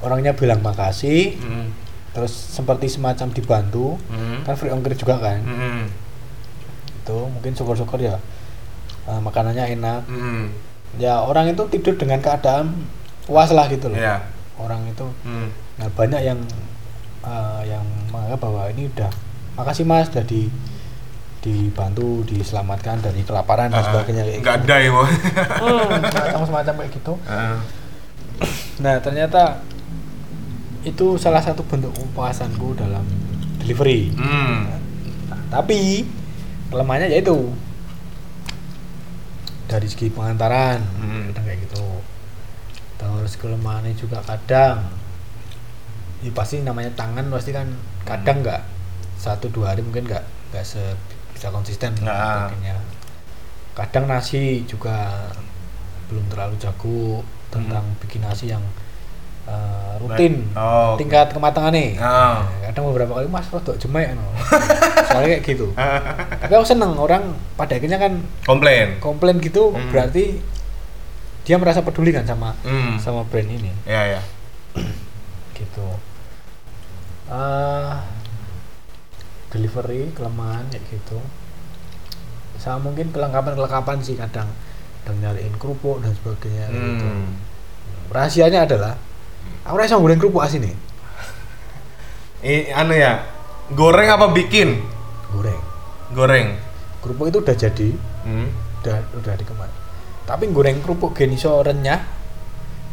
[0.00, 1.70] orangnya bilang makasih Hmm.
[2.10, 4.42] terus seperti semacam dibantu Hmm.
[4.42, 5.86] kan free ongkir juga kan Hmm.
[6.96, 8.18] itu mungkin syukur-syukur ya
[9.02, 10.50] eh, makanannya enak Hmm.
[10.96, 12.74] ya orang itu tidur dengan keadaan
[13.24, 14.26] puas lah gitu loh Iya.
[14.56, 15.48] orang itu Hmm.
[15.76, 16.38] nah banyak yang
[17.20, 19.10] eh, yang menganggap bahwa ini udah
[19.52, 20.48] makasih mas udah di
[21.40, 24.66] dibantu diselamatkan dari kelaparan dan Ah, sebagainya kayak Nggak gitu.
[24.66, 25.08] ada ya, Boy.
[25.08, 27.56] Hmm, semacam semacam kayak gitu Ah.
[28.78, 29.42] nah ternyata
[30.80, 33.04] itu salah satu bentuk kepuasanku dalam
[33.56, 34.68] delivery Hmm.
[35.28, 36.08] Nah, tapi
[36.68, 37.52] kelemahannya yaitu
[39.64, 41.30] dari segi pengantaran Hmm.
[41.30, 41.84] kadang kayak gitu
[42.96, 44.92] terus kelemahannya juga kadang
[46.20, 47.64] ya pasti namanya tangan pasti kan
[48.02, 48.60] kadang nggak
[49.16, 50.20] satu dua hari mungkin nggak
[50.50, 50.82] nggak se
[51.40, 52.52] bisa konsisten Nah.
[53.72, 55.24] kadang nasi juga
[56.06, 58.60] belum terlalu jago tentang bikin nasi yang
[59.46, 62.44] uh, rutin Oh, tingkat kematangan nih Oh.
[62.60, 64.26] kadang beberapa kali mas rodok jemek no.
[65.08, 65.72] soalnya kayak gitu
[66.44, 67.24] tapi aku seneng orang
[67.56, 69.00] pada akhirnya kan Komplain.
[69.00, 69.88] komplain gitu Hmm.
[69.88, 70.44] berarti
[71.40, 73.00] dia merasa peduli kan sama Hmm.
[73.00, 74.22] sama brand ini Ya, ya.
[75.56, 75.88] gitu
[77.30, 77.94] Eh,
[79.50, 81.18] delivery kelemahan kayak gitu
[82.56, 84.46] sama mungkin kelengkapan kelengkapan sih kadang
[85.00, 87.34] kadang nyariin kerupuk dan sebagainya gitu Hmm.
[88.08, 88.94] rahasianya adalah
[89.62, 90.76] aku rasa goreng kerupuk asin nih
[92.40, 93.20] Ini anu ya.
[93.70, 94.80] Goreng apa bikin?
[95.30, 95.60] goreng
[96.10, 96.56] Goreng.
[97.00, 97.88] kerupuk itu udah jadi
[98.20, 98.48] Hmm.
[98.80, 99.72] udah udah dikemas
[100.22, 102.00] tapi goreng kerupuk gini so renyah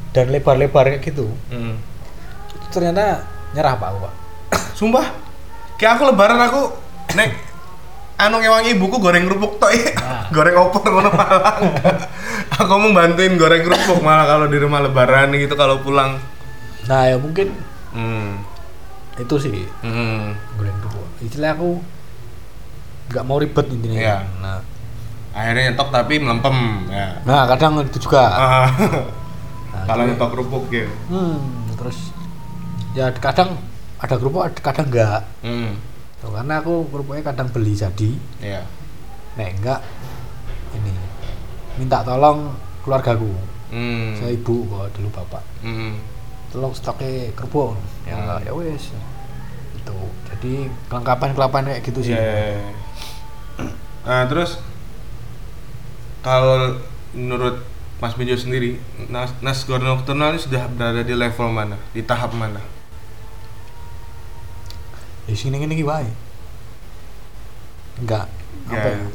[0.10, 1.76] dan lebar-lebar kayak gitu Hmm.
[2.50, 4.14] itu ternyata nyerah pak aku pak
[4.74, 5.08] Sumpah.
[5.78, 6.62] Kayak aku lebaran aku
[7.14, 7.32] nek
[8.18, 9.94] anu ngewangi ibuku goreng kerupuk tok ya.
[9.94, 10.26] Nah.
[10.36, 11.56] goreng opor ngono malah.
[12.52, 16.18] aku mau bantuin goreng kerupuk malah kalau di rumah lebaran gitu kalau pulang.
[16.84, 17.52] nah ya mungkin
[17.88, 18.42] Hmm.
[19.16, 20.34] itu sih Hmm.
[20.56, 21.78] goreng kerupuk istilah aku
[23.08, 24.18] nggak mau ribet intinya Iya.
[24.38, 24.60] nah
[25.32, 26.56] Akhirnya nyetok tapi melempem
[26.88, 27.22] ya.
[27.22, 28.68] nah kadang itu juga Ah.
[29.70, 30.90] Nah, kalau nyetok kerupuk gitu.
[31.08, 31.38] hmm,
[31.76, 32.10] terus
[32.92, 33.54] ya kadang
[33.98, 35.74] ada kerupuk ada- kadang enggak Hmm.
[36.18, 38.62] Tuh, karena aku kerupuknya kadang beli jadi Iya.
[39.36, 39.82] nek enggak
[40.74, 40.94] ini
[41.76, 43.30] minta tolong keluargaku
[43.68, 44.16] Hmm.
[44.16, 46.00] saya ibu kok dulu bapak Hmm.
[46.48, 48.42] tolong stoknya kerupuk ya Hmm.
[48.42, 48.90] ya wes
[49.74, 50.54] itu jadi
[50.88, 52.74] kelengkapan kelengkapan kayak gitu sih Iya.
[54.04, 54.56] Nah, terus
[56.22, 56.80] kalau
[57.12, 57.60] menurut
[57.98, 58.78] Mas Bejo sendiri,
[59.10, 61.76] Nas Nasgor Nocturnal ini sudah berada di level mana?
[61.92, 62.62] Di tahap mana?
[65.28, 66.08] Di sini ini wae
[68.00, 68.26] enggak
[68.68, 68.96] apa Ya.
[68.96, 69.08] ya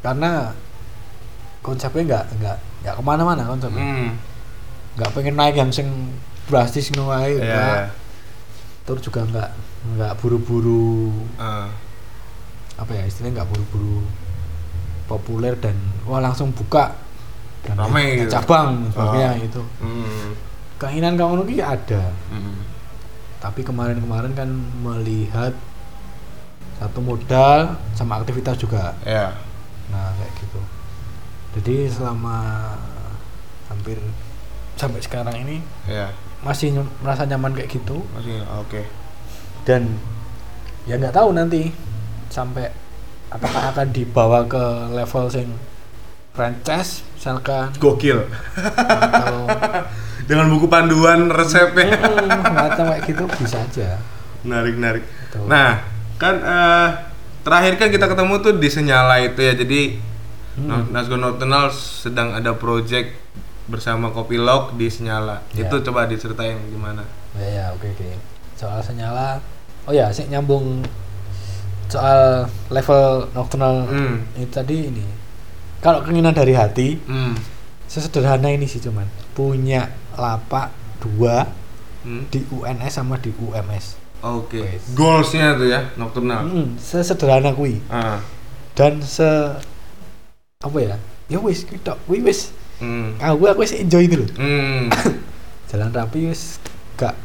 [0.00, 0.30] karena
[1.60, 4.10] konsepnya enggak enggak enggak ke mana-mana konsepnya Hmm.
[4.94, 5.88] enggak pengen naik yang sing
[6.46, 7.88] drastis ngono wae enggak Iya.
[8.84, 9.50] terus juga enggak
[9.86, 11.70] enggak buru-buru Ah.
[12.76, 14.04] apa ya istilahnya enggak buru-buru
[15.06, 16.92] populer dan wah langsung buka
[17.62, 18.30] dan Ramai gitu.
[18.30, 19.46] cabang dan sebagainya Oh.
[19.48, 20.30] itu Hmm.
[20.76, 22.58] keinginan kamu ini ada Hmm.
[23.46, 25.54] Tapi kemarin-kemarin kan melihat
[26.76, 29.38] satu modal sama aktivitas juga Ya.
[29.86, 30.60] nah kayak gitu
[31.54, 32.36] jadi selama
[33.66, 33.96] hampir
[34.74, 36.10] sampai sekarang ini Ya.
[36.42, 38.82] masih ny- merasa nyaman kayak gitu Masih oke.
[39.62, 39.94] dan
[40.84, 41.70] ya nggak tahu nanti
[42.28, 42.68] sampai
[43.28, 45.48] apakah akan dibawa ke level sing
[46.30, 48.22] franchise misalkan Gokil.
[48.54, 49.50] atau
[50.30, 51.98] Dengan buku panduan resepnya.
[52.50, 53.98] Macam kayak gitu bisa aja
[54.42, 55.02] Menarik, menarik.
[55.46, 55.82] Nah,
[56.16, 56.88] kan eh,
[57.42, 59.54] terakhir kan kita ketemu tuh di Senyala itu ya.
[59.54, 59.82] Jadi
[60.56, 60.88] Hmm.
[60.88, 63.12] Nasgor Nocturnal sedang ada project
[63.66, 65.44] bersama Kopilog di Senyala.
[65.52, 65.68] Ya.
[65.68, 67.04] Itu coba diceritain gimana.
[67.36, 68.08] ya ya oke oke
[68.56, 69.36] soal senyala
[69.84, 70.80] oh ya sih nyambung
[71.86, 74.24] soal level nocturnal Hmm.
[74.34, 75.04] itu tadi ini
[75.78, 77.36] kalau keinginan dari hati Hmm.
[77.84, 81.46] sesederhana ini sih cuman punya lapak dua
[82.00, 82.22] Hmm.
[82.28, 84.58] di UNS sama di UMS Oke.
[84.58, 84.96] Wes.
[84.96, 86.40] Goalsnya tuh ya Nocturnal.
[86.42, 88.22] Hmm, sesederhana kui Ah.
[88.72, 89.26] dan se
[90.58, 90.96] apa ya
[91.26, 92.40] ya wis kita wis wis
[92.76, 93.16] Hmm.
[93.18, 94.88] aku aku wis enjoy itu loh Hmm.
[95.68, 96.58] jalan rapi wis
[96.94, 97.16] gak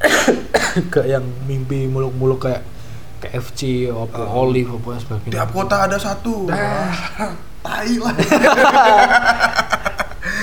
[0.92, 2.62] gak yang mimpi muluk-muluk kayak
[3.18, 4.44] KFC apa Oh.
[4.44, 6.46] Olive apa sebagainya Tiap kota ada satu.
[6.46, 6.92] Nah.
[7.64, 8.14] Tai lah.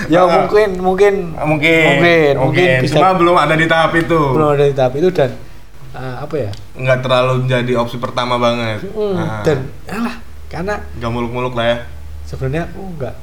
[0.06, 0.28] ya Ah.
[0.28, 1.84] mungkin mungkin Ah, mungkin.
[1.96, 4.20] mungkin mungkin bisa Cuma belum ada di tahap itu.
[4.30, 5.32] belum ada di tahap itu dan
[5.94, 8.84] eh, apa ya Nggak terlalu menjadi opsi pertama banget.
[8.86, 9.42] Mm, Ah.
[9.42, 10.16] dan alah
[10.48, 11.78] karena nggak muluk-muluk lah ya.
[12.24, 13.16] sebenarnya aku nggak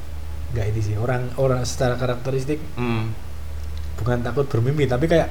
[0.51, 3.11] nggak ini sih orang orang secara karakteristik Hmm.
[3.95, 5.29] bukan takut bermimpi tapi kayak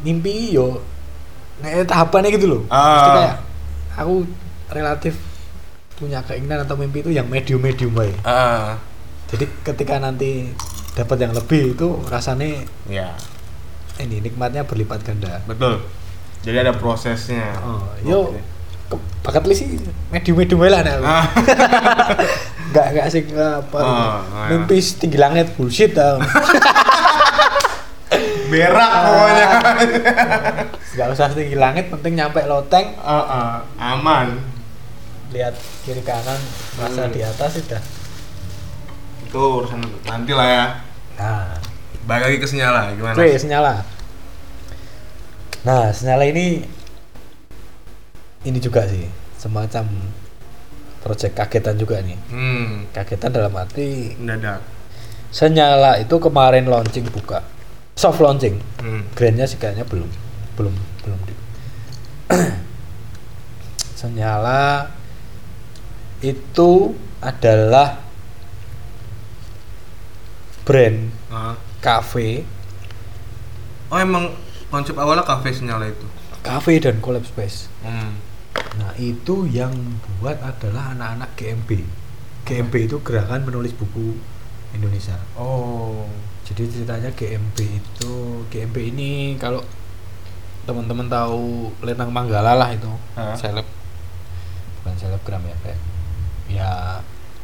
[0.00, 0.82] mimpi yo
[1.58, 2.62] kayak tahapannya gitu loh.
[2.66, 3.36] Mesti kayak
[3.96, 4.14] aku
[4.68, 5.14] relatif
[5.96, 8.76] punya keinginan atau mimpi itu yang medium medium baik Ah.
[9.26, 10.52] jadi ketika nanti
[10.92, 13.16] dapat yang lebih itu rasanya Ya,
[13.96, 15.80] ini nikmatnya berlipat ganda betul.
[16.44, 17.56] Jadi ada prosesnya.
[17.58, 18.40] oh yo Oke.
[18.86, 19.68] ke, bakat li sih
[20.12, 20.84] medium medium lah.
[21.00, 21.24] Ah.
[22.70, 24.46] nggak nggak asik apa Oh, oh, ya.
[24.52, 26.20] mimpi setinggi langit bullshit tau
[28.46, 29.48] Berak pokoknya.
[30.88, 33.52] nggak usah setinggi langit penting nyampe loteng Ah, ah.
[33.76, 34.40] Aman.
[35.28, 36.38] lihat kiri kanan
[36.74, 37.10] merasa Hmm.
[37.10, 37.82] di atas sudah
[39.20, 40.64] Itu urusan nanti lah ya.
[41.16, 41.58] nah
[42.02, 43.12] Balik lagi ke senyala gimana?
[43.12, 43.74] oke senyala
[45.60, 46.62] nah senyala ini
[48.42, 49.02] ini juga sih
[49.36, 49.90] semacam
[51.00, 52.86] project kagetan juga nih Hmm.
[52.90, 54.62] kagetan dalam arti Mendadak.
[55.28, 57.42] senyala itu kemarin launching buka
[57.96, 59.02] soft launching Hmm.
[59.12, 60.06] grandnya sih kayaknya belum
[60.54, 61.34] belum belum di
[63.96, 64.92] senyala
[66.20, 68.00] itu adalah
[70.62, 71.54] brand Ah.
[71.78, 72.44] cafe
[73.86, 74.34] Oh emang
[74.66, 76.06] konsep awalnya kafe senyala itu.
[76.42, 78.18] cafe dan collab space Hmm.
[78.76, 79.72] nah itu yang
[80.18, 81.70] buat adalah anak-anak GMB
[82.44, 84.14] GMB itu gerakan menulis buku
[84.76, 86.04] Indonesia Oh.
[86.42, 88.14] jadi ceritanya GMB itu
[88.48, 89.60] GMB ini kalau
[90.62, 92.90] teman-teman tahu Lenang Manggala lah itu
[93.34, 93.66] seleb
[94.78, 95.80] bukan selebgram ya kayak
[96.46, 96.70] ya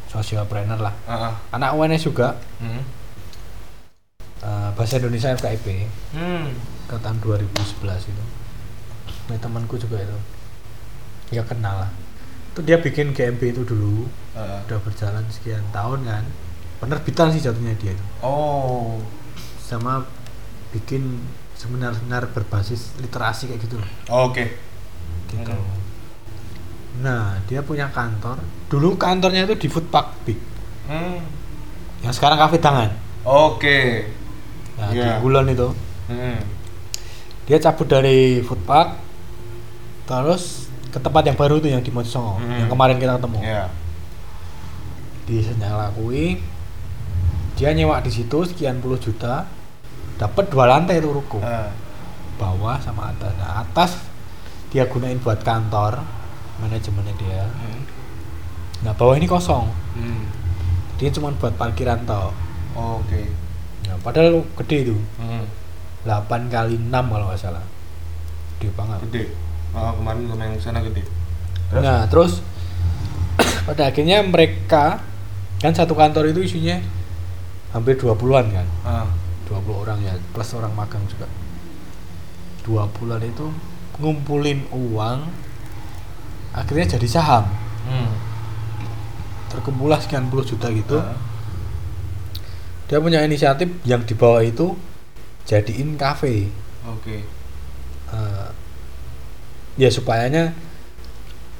[0.07, 1.13] socialpreneur lah Ah.
[1.29, 1.33] ah.
[1.51, 2.83] anak UNS juga Hmm.
[4.39, 5.67] eh, bahasa Indonesia FKIP
[6.11, 6.51] Hmm.
[6.85, 8.23] ke tahun 2011 itu
[9.23, 10.17] nah, temanku juga itu
[11.31, 11.91] ya kenal lah
[12.49, 14.61] itu dia bikin GMB itu dulu Ah.
[14.63, 16.23] udah berjalan sekian tahun kan
[16.83, 18.99] penerbitan sih jatuhnya dia itu Oh.
[19.57, 20.03] sama
[20.69, 21.23] bikin
[21.53, 23.89] seminar-seminar berbasis literasi kayak gitu loh
[24.21, 24.59] Oke.
[25.29, 25.79] gitu Hmm.
[26.99, 30.37] nah dia punya kantor dulu kantornya itu di Food Park Big
[30.83, 31.23] Hmm.
[31.99, 32.91] yang sekarang kafe tangan
[33.23, 34.11] Oke.
[34.75, 35.15] nah Iya.
[35.15, 35.71] di Kulon itu
[36.05, 36.37] Hmm.
[37.43, 38.99] dia cabut dari food park
[40.03, 42.59] terus ke tempat yang baru tuh yang di Mojosongo Hmm.
[42.59, 43.65] yang kemarin kita ketemu Iya.
[45.23, 46.43] di Senyala kui
[47.63, 49.47] dia nyewa di situ sekian puluh juta
[50.13, 51.71] dapat dua lantai tuh ruko Ah.
[52.35, 53.91] bawah sama atas nah atas
[54.67, 56.03] dia gunain buat kantor
[56.59, 57.87] manajemennya dia Hmm.
[58.81, 60.27] nah bawah ini kosong Hmm.
[60.95, 62.35] dia cuma buat parkiran toh
[62.75, 63.31] Oke.
[63.87, 65.47] nah, padahal gede tuh Hmm.
[66.03, 67.63] 8 kali 6 kalau nggak salah
[68.53, 69.23] gede banget Gede.
[69.71, 71.01] Oh, kemarin sama yang sana gede.
[71.71, 71.79] Terus?
[71.81, 72.33] nah terus
[73.65, 74.99] pada akhirnya mereka
[75.57, 76.77] kan satu kantor itu isinya
[77.73, 79.07] hampir 20-an kan Ah.
[79.43, 81.27] 20 orang ya plus orang magang juga
[82.63, 83.47] 20-an itu
[83.95, 85.19] ngumpulin uang
[86.51, 87.45] akhirnya jadi saham
[87.83, 88.15] Hmm.
[89.49, 91.19] terkumpullah sekian puluh juta gitu Ah.
[92.85, 94.77] dia punya inisiatif yang di bawah itu
[95.43, 96.47] jadiin kafe
[96.85, 97.23] Oke.
[98.09, 98.47] Eh,
[99.75, 100.51] ya supayanya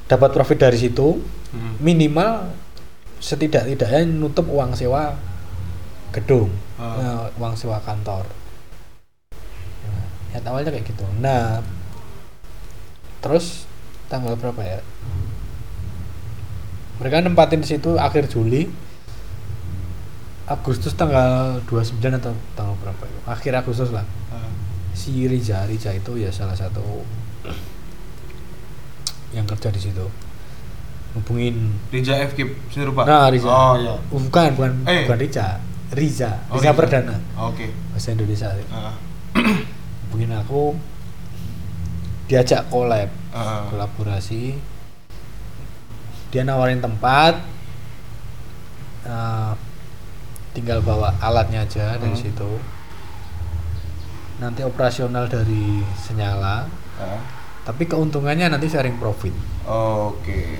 [0.05, 1.75] dapat profit dari situ Hmm.
[1.79, 2.53] minimal
[3.19, 5.15] setidak-tidaknya nutup uang sewa
[6.13, 7.27] gedung Ah.
[7.27, 8.23] eh, uang sewa kantor
[9.83, 11.59] nah, ya awalnya kayak gitu nah
[13.19, 13.65] terus
[14.07, 14.79] tanggal berapa ya
[16.97, 18.69] mereka nempatin di situ akhir Juli
[20.43, 24.51] Agustus tanggal 29 atau tanggal berapa ya akhir Agustus lah Ah.
[24.93, 27.01] si Riza Riza itu ya salah satu
[29.33, 30.05] yang kerja di situ
[31.13, 32.17] hubungin Rija
[32.69, 33.05] sini rupa.
[33.05, 33.93] nah Riza Oh iya.
[34.09, 35.05] Bukan bukan Eh.
[35.05, 35.57] bukan Riza
[35.93, 36.73] Riza Oh, Riza.
[36.73, 37.69] Perdana Oke.
[37.89, 38.97] bahasa Indonesia Ah.
[40.05, 40.73] hubungin aku
[42.25, 43.65] diajak collab Ah.
[43.67, 44.57] kolaborasi
[46.29, 47.37] dia nawarin tempat
[49.03, 49.51] eh,
[50.51, 52.23] tinggal bawa alatnya aja dari Hmm.
[52.23, 52.51] situ
[54.37, 56.65] nanti operasional dari senyala
[56.95, 57.21] Ah.
[57.63, 59.33] tapi keuntungannya nanti sharing profit
[59.63, 60.59] Oke.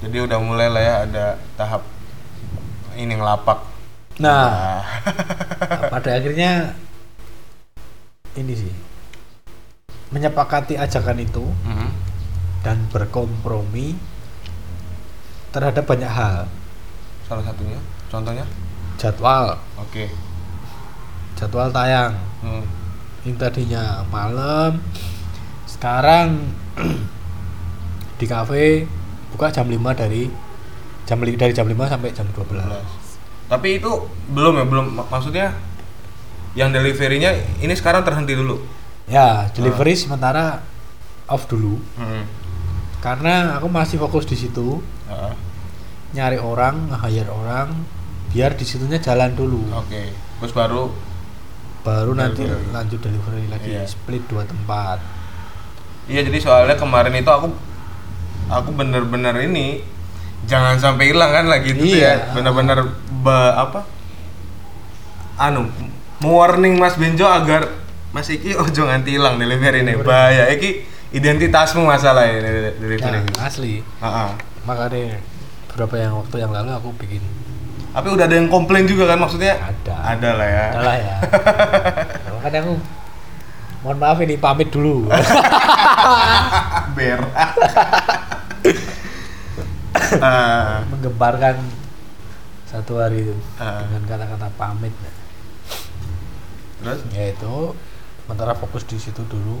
[0.00, 1.84] Jadi udah mulai lah ya ada tahap
[2.94, 3.58] ini ngelapak.
[4.16, 5.88] nah Ah.
[5.88, 6.76] pada akhirnya
[8.34, 8.74] ini sih
[10.10, 11.88] menyepakati ajakan itu Mhm.
[12.60, 13.96] dan berkompromi
[15.50, 16.46] terhadap banyak hal
[17.24, 18.44] Salah satunya, contohnya?
[18.96, 20.10] jadwal Oke.
[21.34, 22.64] jadwal tayang Hmm.
[23.22, 24.82] yang tadinya malam
[25.64, 26.52] sekarang
[28.18, 28.84] di kafe
[29.30, 30.28] buka jam 5 dari
[31.10, 32.62] jam dari jam 5 sampai jam 12
[33.48, 33.90] Tapi itu
[34.30, 35.50] belum ya, belum mak- maksudnya
[36.52, 38.62] yang deliverynya ini sekarang terhenti dulu.
[39.06, 40.62] ya delivery sementara
[41.26, 42.22] off dulu Hmm.
[43.00, 45.34] karena aku masih fokus di situ Ah.
[46.10, 47.74] nyari orang nge-hire orang
[48.28, 50.14] biar di situnya jalan dulu Oke.
[50.38, 50.94] Terus baru
[51.80, 52.70] baru nanti Delivery.
[52.70, 53.82] lanjut delivery lagi Iya.
[53.84, 55.02] split dua tempat
[56.06, 57.50] Iya jadi soalnya kemarin itu aku
[58.48, 59.82] aku bener-bener ini
[60.50, 62.02] jangan sampai hilang kan lagi itu Iya.
[62.02, 63.86] ya bener-bener ba- apa
[65.38, 65.70] anu
[66.20, 67.70] warning Mas Benjo agar
[68.10, 73.22] Mas Iki ojo nganti hilang delivery ini bahaya iki identitasmu masalah ya deli- delivery nah,
[73.22, 73.32] ini.
[73.38, 74.30] asli Ah, ah.
[74.62, 75.22] makanya
[75.68, 77.22] beberapa yang waktu yang lalu aku bikin
[77.90, 79.58] Tapi udah ada yang komplain juga kan maksudnya?
[79.58, 80.14] Ada.
[80.14, 80.66] Ada lah ya.
[80.70, 81.16] adalah ya
[82.34, 82.72] makanya aku
[83.80, 85.10] mohon maaf ini pamit dulu
[86.96, 87.18] Ber.
[90.18, 91.62] Ah, menggemparkan
[92.66, 93.78] satu hari itu Ah.
[93.80, 94.90] dengan kata-kata pamit
[96.80, 97.00] terus?
[97.10, 97.74] yaitu
[98.20, 99.58] sementara fokus di situ dulu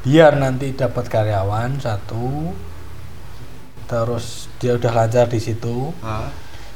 [0.00, 2.52] biar nanti dapat karyawan satu
[3.84, 6.28] terus dia udah lancar di situ Ah,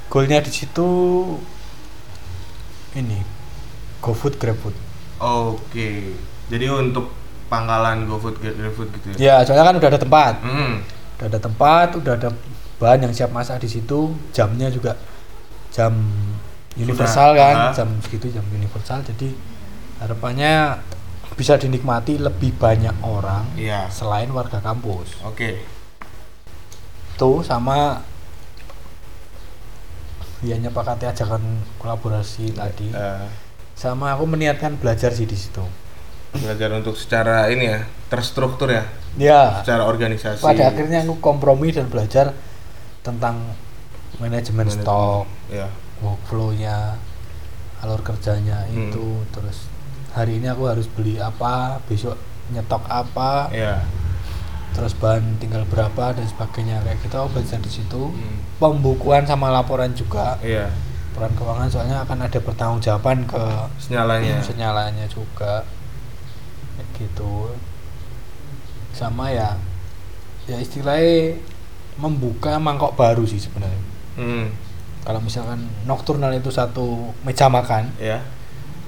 [0.08, 0.88] goalnya di situ
[2.92, 3.20] ini
[3.98, 4.76] GoFood GrabFood
[5.16, 6.18] Oke.
[6.50, 7.14] Jadi untuk
[7.46, 9.38] pangkalan GoFood, GrabFood gitu ya?
[9.38, 10.74] ya soalnya kan udah ada tempat Hmm.
[11.14, 12.28] udah ada tempat udah ada
[12.82, 14.98] bahan yang siap masak di situ jamnya juga
[15.70, 15.94] jam
[16.74, 17.72] universal Sudah, kan ah.
[17.72, 19.30] jam segitu jam universal jadi
[20.02, 20.82] harapannya
[21.32, 23.86] bisa dinikmati lebih banyak orang Iya.
[23.88, 25.62] selain warga kampus Oke.
[27.14, 28.02] tuh sama
[30.42, 31.40] ya nyepakati ajakan
[31.78, 33.26] kolaborasi tadi Eh,
[33.78, 35.62] sama aku meniatkan belajar sih di situ
[36.32, 40.40] belajar untuk secara ini ya, terstruktur ya, ya secara organisasi.
[40.40, 42.32] pada akhirnya aku kompromi dan belajar
[43.02, 43.54] tentang
[44.16, 45.66] manajemen stok Ya.
[45.98, 46.96] workflow-nya
[47.78, 48.88] alur kerjanya Hmm.
[48.88, 49.66] itu terus
[50.10, 52.14] hari ini aku harus beli apa besok
[52.48, 53.82] nyetok apa Ya.
[54.72, 58.38] terus bahan tinggal berapa dan sebagainya kayak gitu aku belajar di situ Hmm.
[58.56, 60.70] pembukuan sama laporan juga Iya.
[61.10, 63.42] laporan keuangan soalnya akan ada pertanggungjawaban ke
[63.78, 64.38] Senyalanya.
[64.40, 65.66] senyalanya juga
[66.72, 67.52] kayak gitu
[68.92, 69.58] sama ya
[70.44, 71.36] ya istilahnya
[71.96, 73.80] membuka mangkok baru sih sebenarnya
[74.12, 74.52] Hmm.
[75.02, 78.20] kalau misalkan nocturnal itu satu meja makan Ya.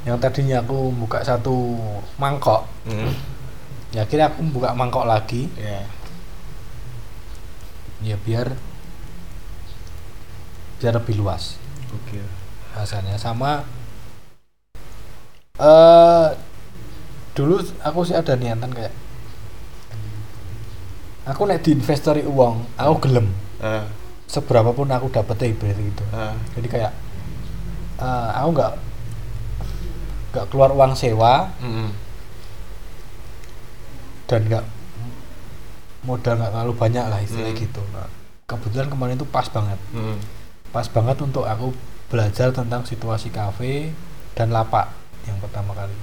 [0.05, 1.81] yang tadinya aku buka satu
[2.17, 3.13] mangkok Hmm.
[3.91, 5.85] ya akhirnya aku buka mangkok lagi Ya.
[8.05, 8.53] ya biar
[10.77, 11.57] biar lebih luas
[11.89, 12.21] Oke.
[12.71, 13.65] bahasanya sama
[15.57, 16.29] eh
[17.33, 18.93] dulu aku sih ada niatan kayak
[21.25, 23.89] aku nek diinvestori uang aku gelem Ah.
[24.27, 26.37] seberapa pun aku dapet ibarat gitu Ah.
[26.53, 26.93] jadi kayak
[27.97, 28.73] eh, aku nggak
[30.31, 31.95] nggak keluar uang sewa Hmm.
[34.27, 34.65] dan nggak
[36.03, 37.63] modal nggak terlalu banyak lah istilahnya Hmm.
[37.63, 38.09] gitu nah,
[38.47, 40.19] kebetulan kemarin itu pas banget Hmm.
[40.71, 41.73] pas banget untuk aku
[42.09, 43.93] belajar tentang situasi kafe
[44.35, 44.93] dan lapak
[45.25, 45.95] yang pertama kali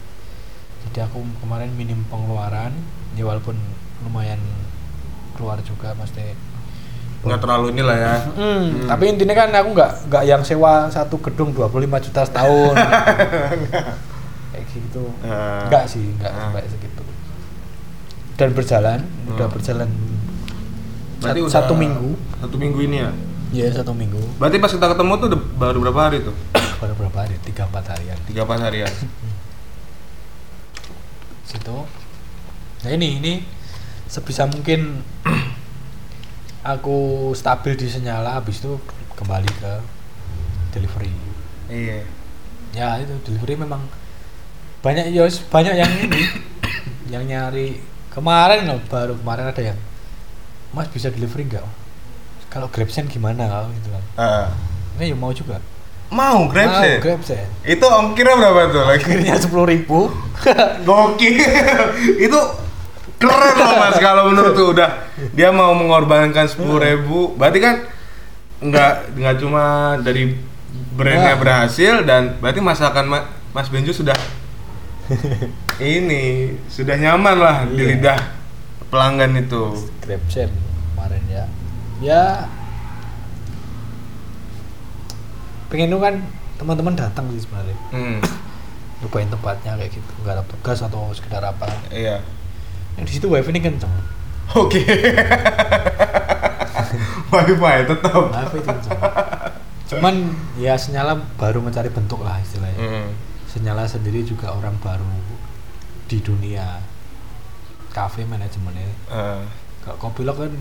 [0.81, 2.73] jadi aku kemarin minim pengeluaran
[3.13, 3.53] ya walaupun
[4.01, 4.41] lumayan
[5.33, 6.23] keluar juga pasti
[7.21, 8.15] Nggak terlalu inilah ya.
[8.33, 11.69] Hmm, tapi intinya kan aku nggak nggak yang sewa satu gedung 25
[12.01, 12.73] juta setahun
[14.51, 15.63] kayak gitu Ah.
[15.65, 16.49] nggak sih nggak Ah.
[16.49, 17.03] sampai segitu
[18.35, 19.53] dan berjalan udah Hmm.
[19.53, 19.89] berjalan
[21.21, 22.09] Berarti satu, udah satu minggu
[22.41, 23.11] Satu minggu ini ya.
[23.53, 26.33] ya satu minggu Berarti pas kita ketemu tuh baru berapa hari tuh?
[26.81, 28.89] baru berapa hari tiga empat harian Tiga pas harian.
[31.45, 31.77] situ
[32.81, 33.33] nah ini ini
[34.11, 34.99] sebisa mungkin
[36.63, 36.97] aku
[37.33, 38.75] stabil di senyala habis itu
[39.15, 39.71] kembali ke
[40.69, 41.11] delivery
[41.65, 42.03] Iya.
[42.71, 43.79] ya itu delivery memang
[44.81, 46.21] banyak ya banyak yang ini
[47.13, 49.79] yang nyari kemarin loh baru kemarin ada yang
[50.69, 51.63] mas bisa delivery nggak
[52.47, 54.47] kalau grabsend gimana kalau gitu kan Ah.
[54.97, 55.63] ini ya mau juga
[56.11, 56.99] Mau grab Mau sih.
[56.99, 58.99] grabsend Itu ongkirnya berapa tuh lagi?
[58.99, 60.11] akhirnya sepuluh ribu
[60.83, 61.39] Gokil.
[62.19, 62.39] itu
[63.21, 63.95] keren loh mas.
[63.95, 64.89] Kalau menurut tuh udah
[65.31, 67.31] dia mau mengorbankan sepuluh ribu.
[67.31, 67.75] Berarti kan
[68.59, 69.63] nggak nggak cuma
[69.99, 70.33] dari
[70.91, 71.39] brandnya Nah.
[71.39, 74.15] berhasil dan berarti masakan Ma- Mas Benjo sudah
[75.79, 76.23] ini
[76.67, 77.89] sudah nyaman lah di Iya.
[77.91, 78.19] lidah
[78.87, 79.75] pelanggan itu.
[79.99, 80.51] Grabsend
[80.91, 81.45] kemarin ya.
[81.99, 82.23] Ya.
[85.67, 86.19] Pengen kan
[86.57, 87.77] teman-teman datang sih sebenarnya.
[87.91, 88.19] Hmm,
[88.99, 90.11] nyobain tempatnya kayak gitu.
[90.21, 91.67] Nggak ada tugas atau sekedar apa.
[91.89, 92.19] Iya
[93.01, 93.89] yang di situ wifi ini kenceng.
[94.53, 94.85] Oke.
[97.33, 98.99] Wifi tetap wifi itu kenceng.
[99.89, 102.77] Cuman ya senyala baru mencari bentuk lah istilahnya.
[102.77, 103.09] Hmm,
[103.49, 105.17] senyala sendiri juga orang baru
[106.05, 106.77] di dunia
[107.89, 108.85] cafe manajemennya.
[109.09, 109.41] Ah,
[109.81, 110.53] kalau kopilog kan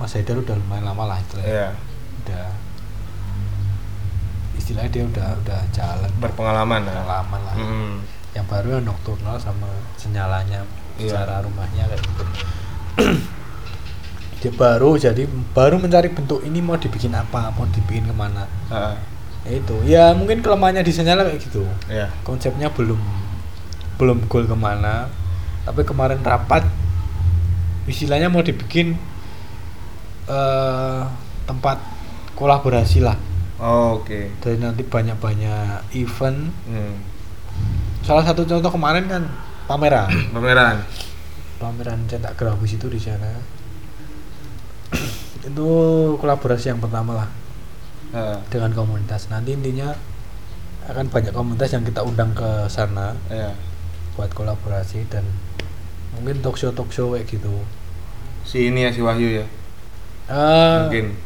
[0.00, 1.52] Mas Haidar udah lumayan lama lah istilahnya.
[1.52, 1.68] Iya.
[2.24, 2.46] Udah
[4.56, 6.10] istilahnya dia udah udah jalan.
[6.16, 7.04] Berpengalaman lah.
[7.04, 7.54] Pengalaman lah.
[7.60, 8.00] Hmm,
[8.32, 9.68] yang baru yang nocturnal sama
[10.00, 10.64] senyalanya
[11.00, 11.16] Iya.
[11.16, 12.24] secara rumahnya kayak gitu.
[14.42, 15.22] Dia baru jadi
[15.54, 18.44] baru mencari bentuk ini mau dibikin apa mau dibikin ke mana.
[19.46, 19.76] Ya itu.
[19.86, 21.62] Ya mungkin kelemahannya di senyala kayak gitu.
[21.86, 22.10] Iya.
[22.26, 22.98] Konsepnya belum
[24.02, 25.06] belum goal ke mana.
[25.62, 26.66] Tapi kemarin rapat
[27.86, 28.98] istilahnya mau dibikin
[30.26, 31.02] eh
[31.46, 31.78] tempat
[32.34, 33.14] kolaborasi lah.
[33.62, 34.42] Oh, oke.
[34.42, 36.50] Dari nanti banyak-banyak event.
[36.66, 36.96] Hmm.
[38.02, 39.22] salah satu contoh kemarin kan
[39.72, 40.08] pameran.
[40.36, 40.76] Pameran.
[41.56, 43.32] Pameran cetak grafis itu di sana.
[45.48, 45.68] Itu
[46.20, 47.28] kolaborasi yang pertama lah
[48.12, 49.32] Ah, dengan komunitas.
[49.32, 49.88] Nanti intinya
[50.84, 53.56] akan banyak komunitas yang kita undang ke sana iya.
[54.12, 55.24] buat kolaborasi dan
[56.12, 57.64] mungkin talk show talk show kayak gitu.
[58.44, 59.46] Si ini ya si Wahyu ya?
[60.28, 61.16] Eh, mungkin.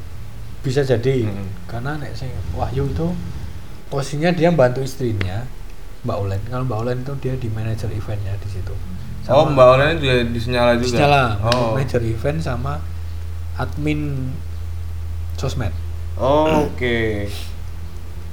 [0.63, 1.27] bisa jadi.
[1.27, 1.51] Hmm.
[1.67, 3.11] karena nek sing Wahyu itu
[3.91, 5.43] posisinya dia bantu istrinya
[6.07, 8.75] Mbak Ulen kalau Mbak Ulen itu dia di manajer eventnya di situ.
[9.27, 11.03] Oh Mbak Olen juga disenyala juga?
[11.03, 11.75] Senyala, oh.
[11.75, 12.79] Manajer event sama
[13.59, 14.31] admin
[15.35, 15.75] sosmed.
[16.15, 17.27] Oh, oke.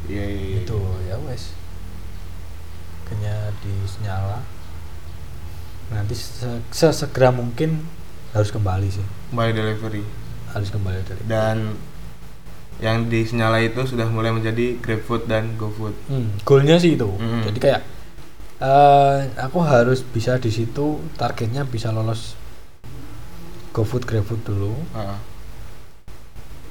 [0.05, 0.59] Iya iya iya.
[0.61, 0.77] itu
[1.09, 1.57] ya wes.
[3.09, 4.39] Kayaknya di Senyala
[5.89, 7.89] nanti se- sesegera mungkin
[8.37, 9.05] harus kembali sih.
[9.33, 10.05] By delivery.
[10.53, 11.73] Harus kembali dari dan
[12.81, 15.95] yang disenyala itu sudah mulai menjadi GrabFood dan GoFood.
[16.09, 17.07] Hmm, goalnya sih itu.
[17.07, 17.43] Hmm.
[17.45, 17.81] jadi kayak
[18.63, 22.39] eh, aku harus bisa di situ targetnya bisa lolos
[23.73, 24.73] GoFood GrabFood dulu.
[24.93, 25.17] Ah,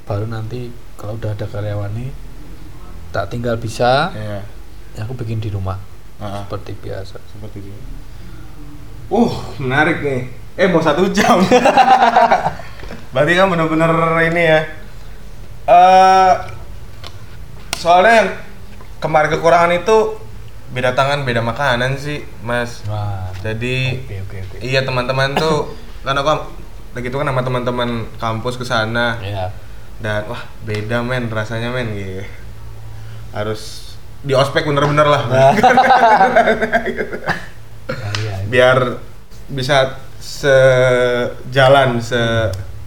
[0.06, 2.10] baru nanti kalau udah ada karyawan nih
[3.12, 4.40] tak tinggal bisa iya.
[5.04, 5.76] aku bikin di rumah.
[6.22, 7.18] Ah, seperti biasa.
[7.18, 7.72] Seperti itu.
[9.12, 10.22] Uh menarik nih.
[10.56, 11.40] Eh mau satu jam.
[13.12, 13.92] Berarti kan bener-bener
[14.32, 14.60] ini ya
[15.72, 16.32] eh
[17.72, 18.28] soalnya yang
[18.98, 19.96] kemarin kekurangan itu
[20.70, 23.26] beda tangan beda makanan sih mas Wah.
[23.40, 24.56] jadi Oke oke oke.
[24.60, 25.72] iya teman-teman tuh
[26.06, 26.30] kan aku
[26.92, 29.50] lagi itu kan sama teman-teman kampus ke sana Iya.
[29.98, 32.22] dan wah beda men rasanya men gitu
[33.32, 35.32] harus di ospek bener-bener lah Nah.
[35.32, 35.52] Nah,
[38.20, 38.34] iya.
[38.46, 38.76] biar
[39.48, 42.20] bisa sejalan se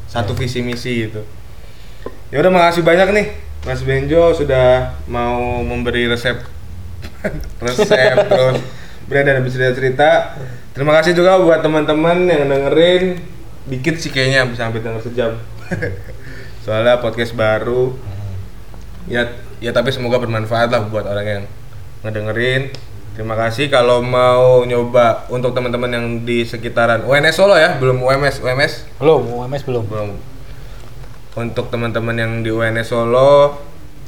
[0.07, 1.21] satu visi misi gitu
[2.35, 3.27] ya udah makasih banyak nih.
[3.63, 6.35] Mas Benjo sudah mau memberi resep.
[7.63, 8.59] Resep terus
[9.07, 10.09] brand dan cerita cerita.
[10.75, 13.23] Terima kasih juga buat teman-teman yang dengerin.
[13.71, 15.31] Dikit sih kayaknya bisa sampai denger sejam.
[16.67, 17.95] Soalnya podcast baru.
[19.07, 19.31] Ya
[19.63, 21.43] ya tapi semoga bermanfaat lah buat orang yang
[22.03, 22.75] ngedengerin.
[23.15, 23.71] Terima kasih.
[23.71, 29.23] Kalau mau nyoba untuk teman-teman yang di sekitaran UNS Solo ya belum UMS UMS Belum,
[29.39, 29.87] UMS belum.
[29.87, 30.34] belum
[31.35, 33.59] untuk teman-teman yang di UNS Solo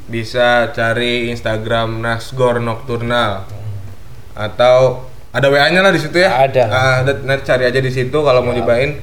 [0.08, 3.44] bisa cari Instagram Nasgor Nocturnal
[4.32, 6.64] atau ada WA-nya lah di situ ya Ada.
[6.66, 8.96] Ah, ada- nanti cari aja di situ kalau mau nyobain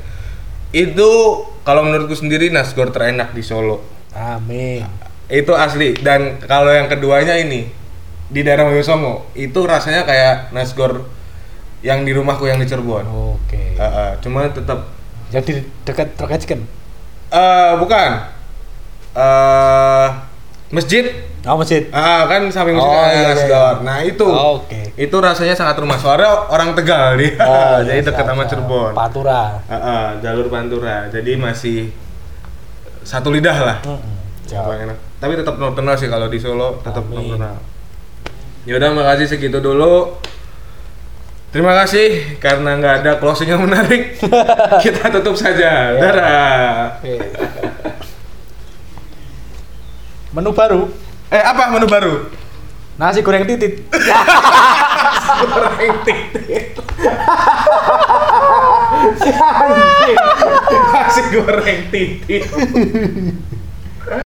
[0.73, 1.09] itu
[1.61, 3.86] kalau menurutku sendiri Nasgor terenak di Solo
[4.17, 4.82] Amin.
[5.30, 7.69] itu asli dan kalau yang keduanya ini
[8.26, 11.05] di daerah Wonosobo itu rasanya kayak nasgor
[11.86, 13.05] yang di rumahku yang di Cirebon.
[13.38, 13.78] Oke.
[13.78, 14.89] Ah, ah, cuma tetap
[15.30, 16.61] Jadi dekat Rocket Chicken.
[17.28, 18.09] Eh bukan
[19.13, 20.07] eh
[20.69, 21.05] masjid
[21.45, 21.86] Oh, masjid.
[21.93, 23.65] ah kan samping masjid Oh, iya, iya, iya.
[23.86, 24.89] Nah itu Oke.
[24.97, 28.49] itu rasanya sangat rumah soalnya orang Tegal dia Oh, jadi iya, dekat sama siap, siap.
[28.65, 28.91] Cirebon.
[28.97, 29.61] Pantura.
[29.69, 31.93] Ah, ah, jalur Pantura jadi masih
[32.99, 33.78] satu lidah lah.
[34.49, 34.65] Siap.
[34.65, 34.97] enak.
[35.21, 37.61] Tapi tetap nocturnal sih kalau di Solo tetap nocturnal.
[38.65, 40.17] Ya udah makasih segitu dulu.
[41.55, 44.19] Terima kasih karena nggak ada closing yang menarik.
[44.83, 45.95] Kita tutup saja.
[45.95, 46.03] Ya.
[46.03, 46.99] Dadah.
[46.99, 47.15] Oke.
[50.35, 50.91] Menu baru,
[51.31, 52.27] Eh apa menu baru?
[52.99, 53.87] nasi goreng titit.
[55.47, 56.75] Goreng titit.
[60.91, 62.43] Nasi goreng titit.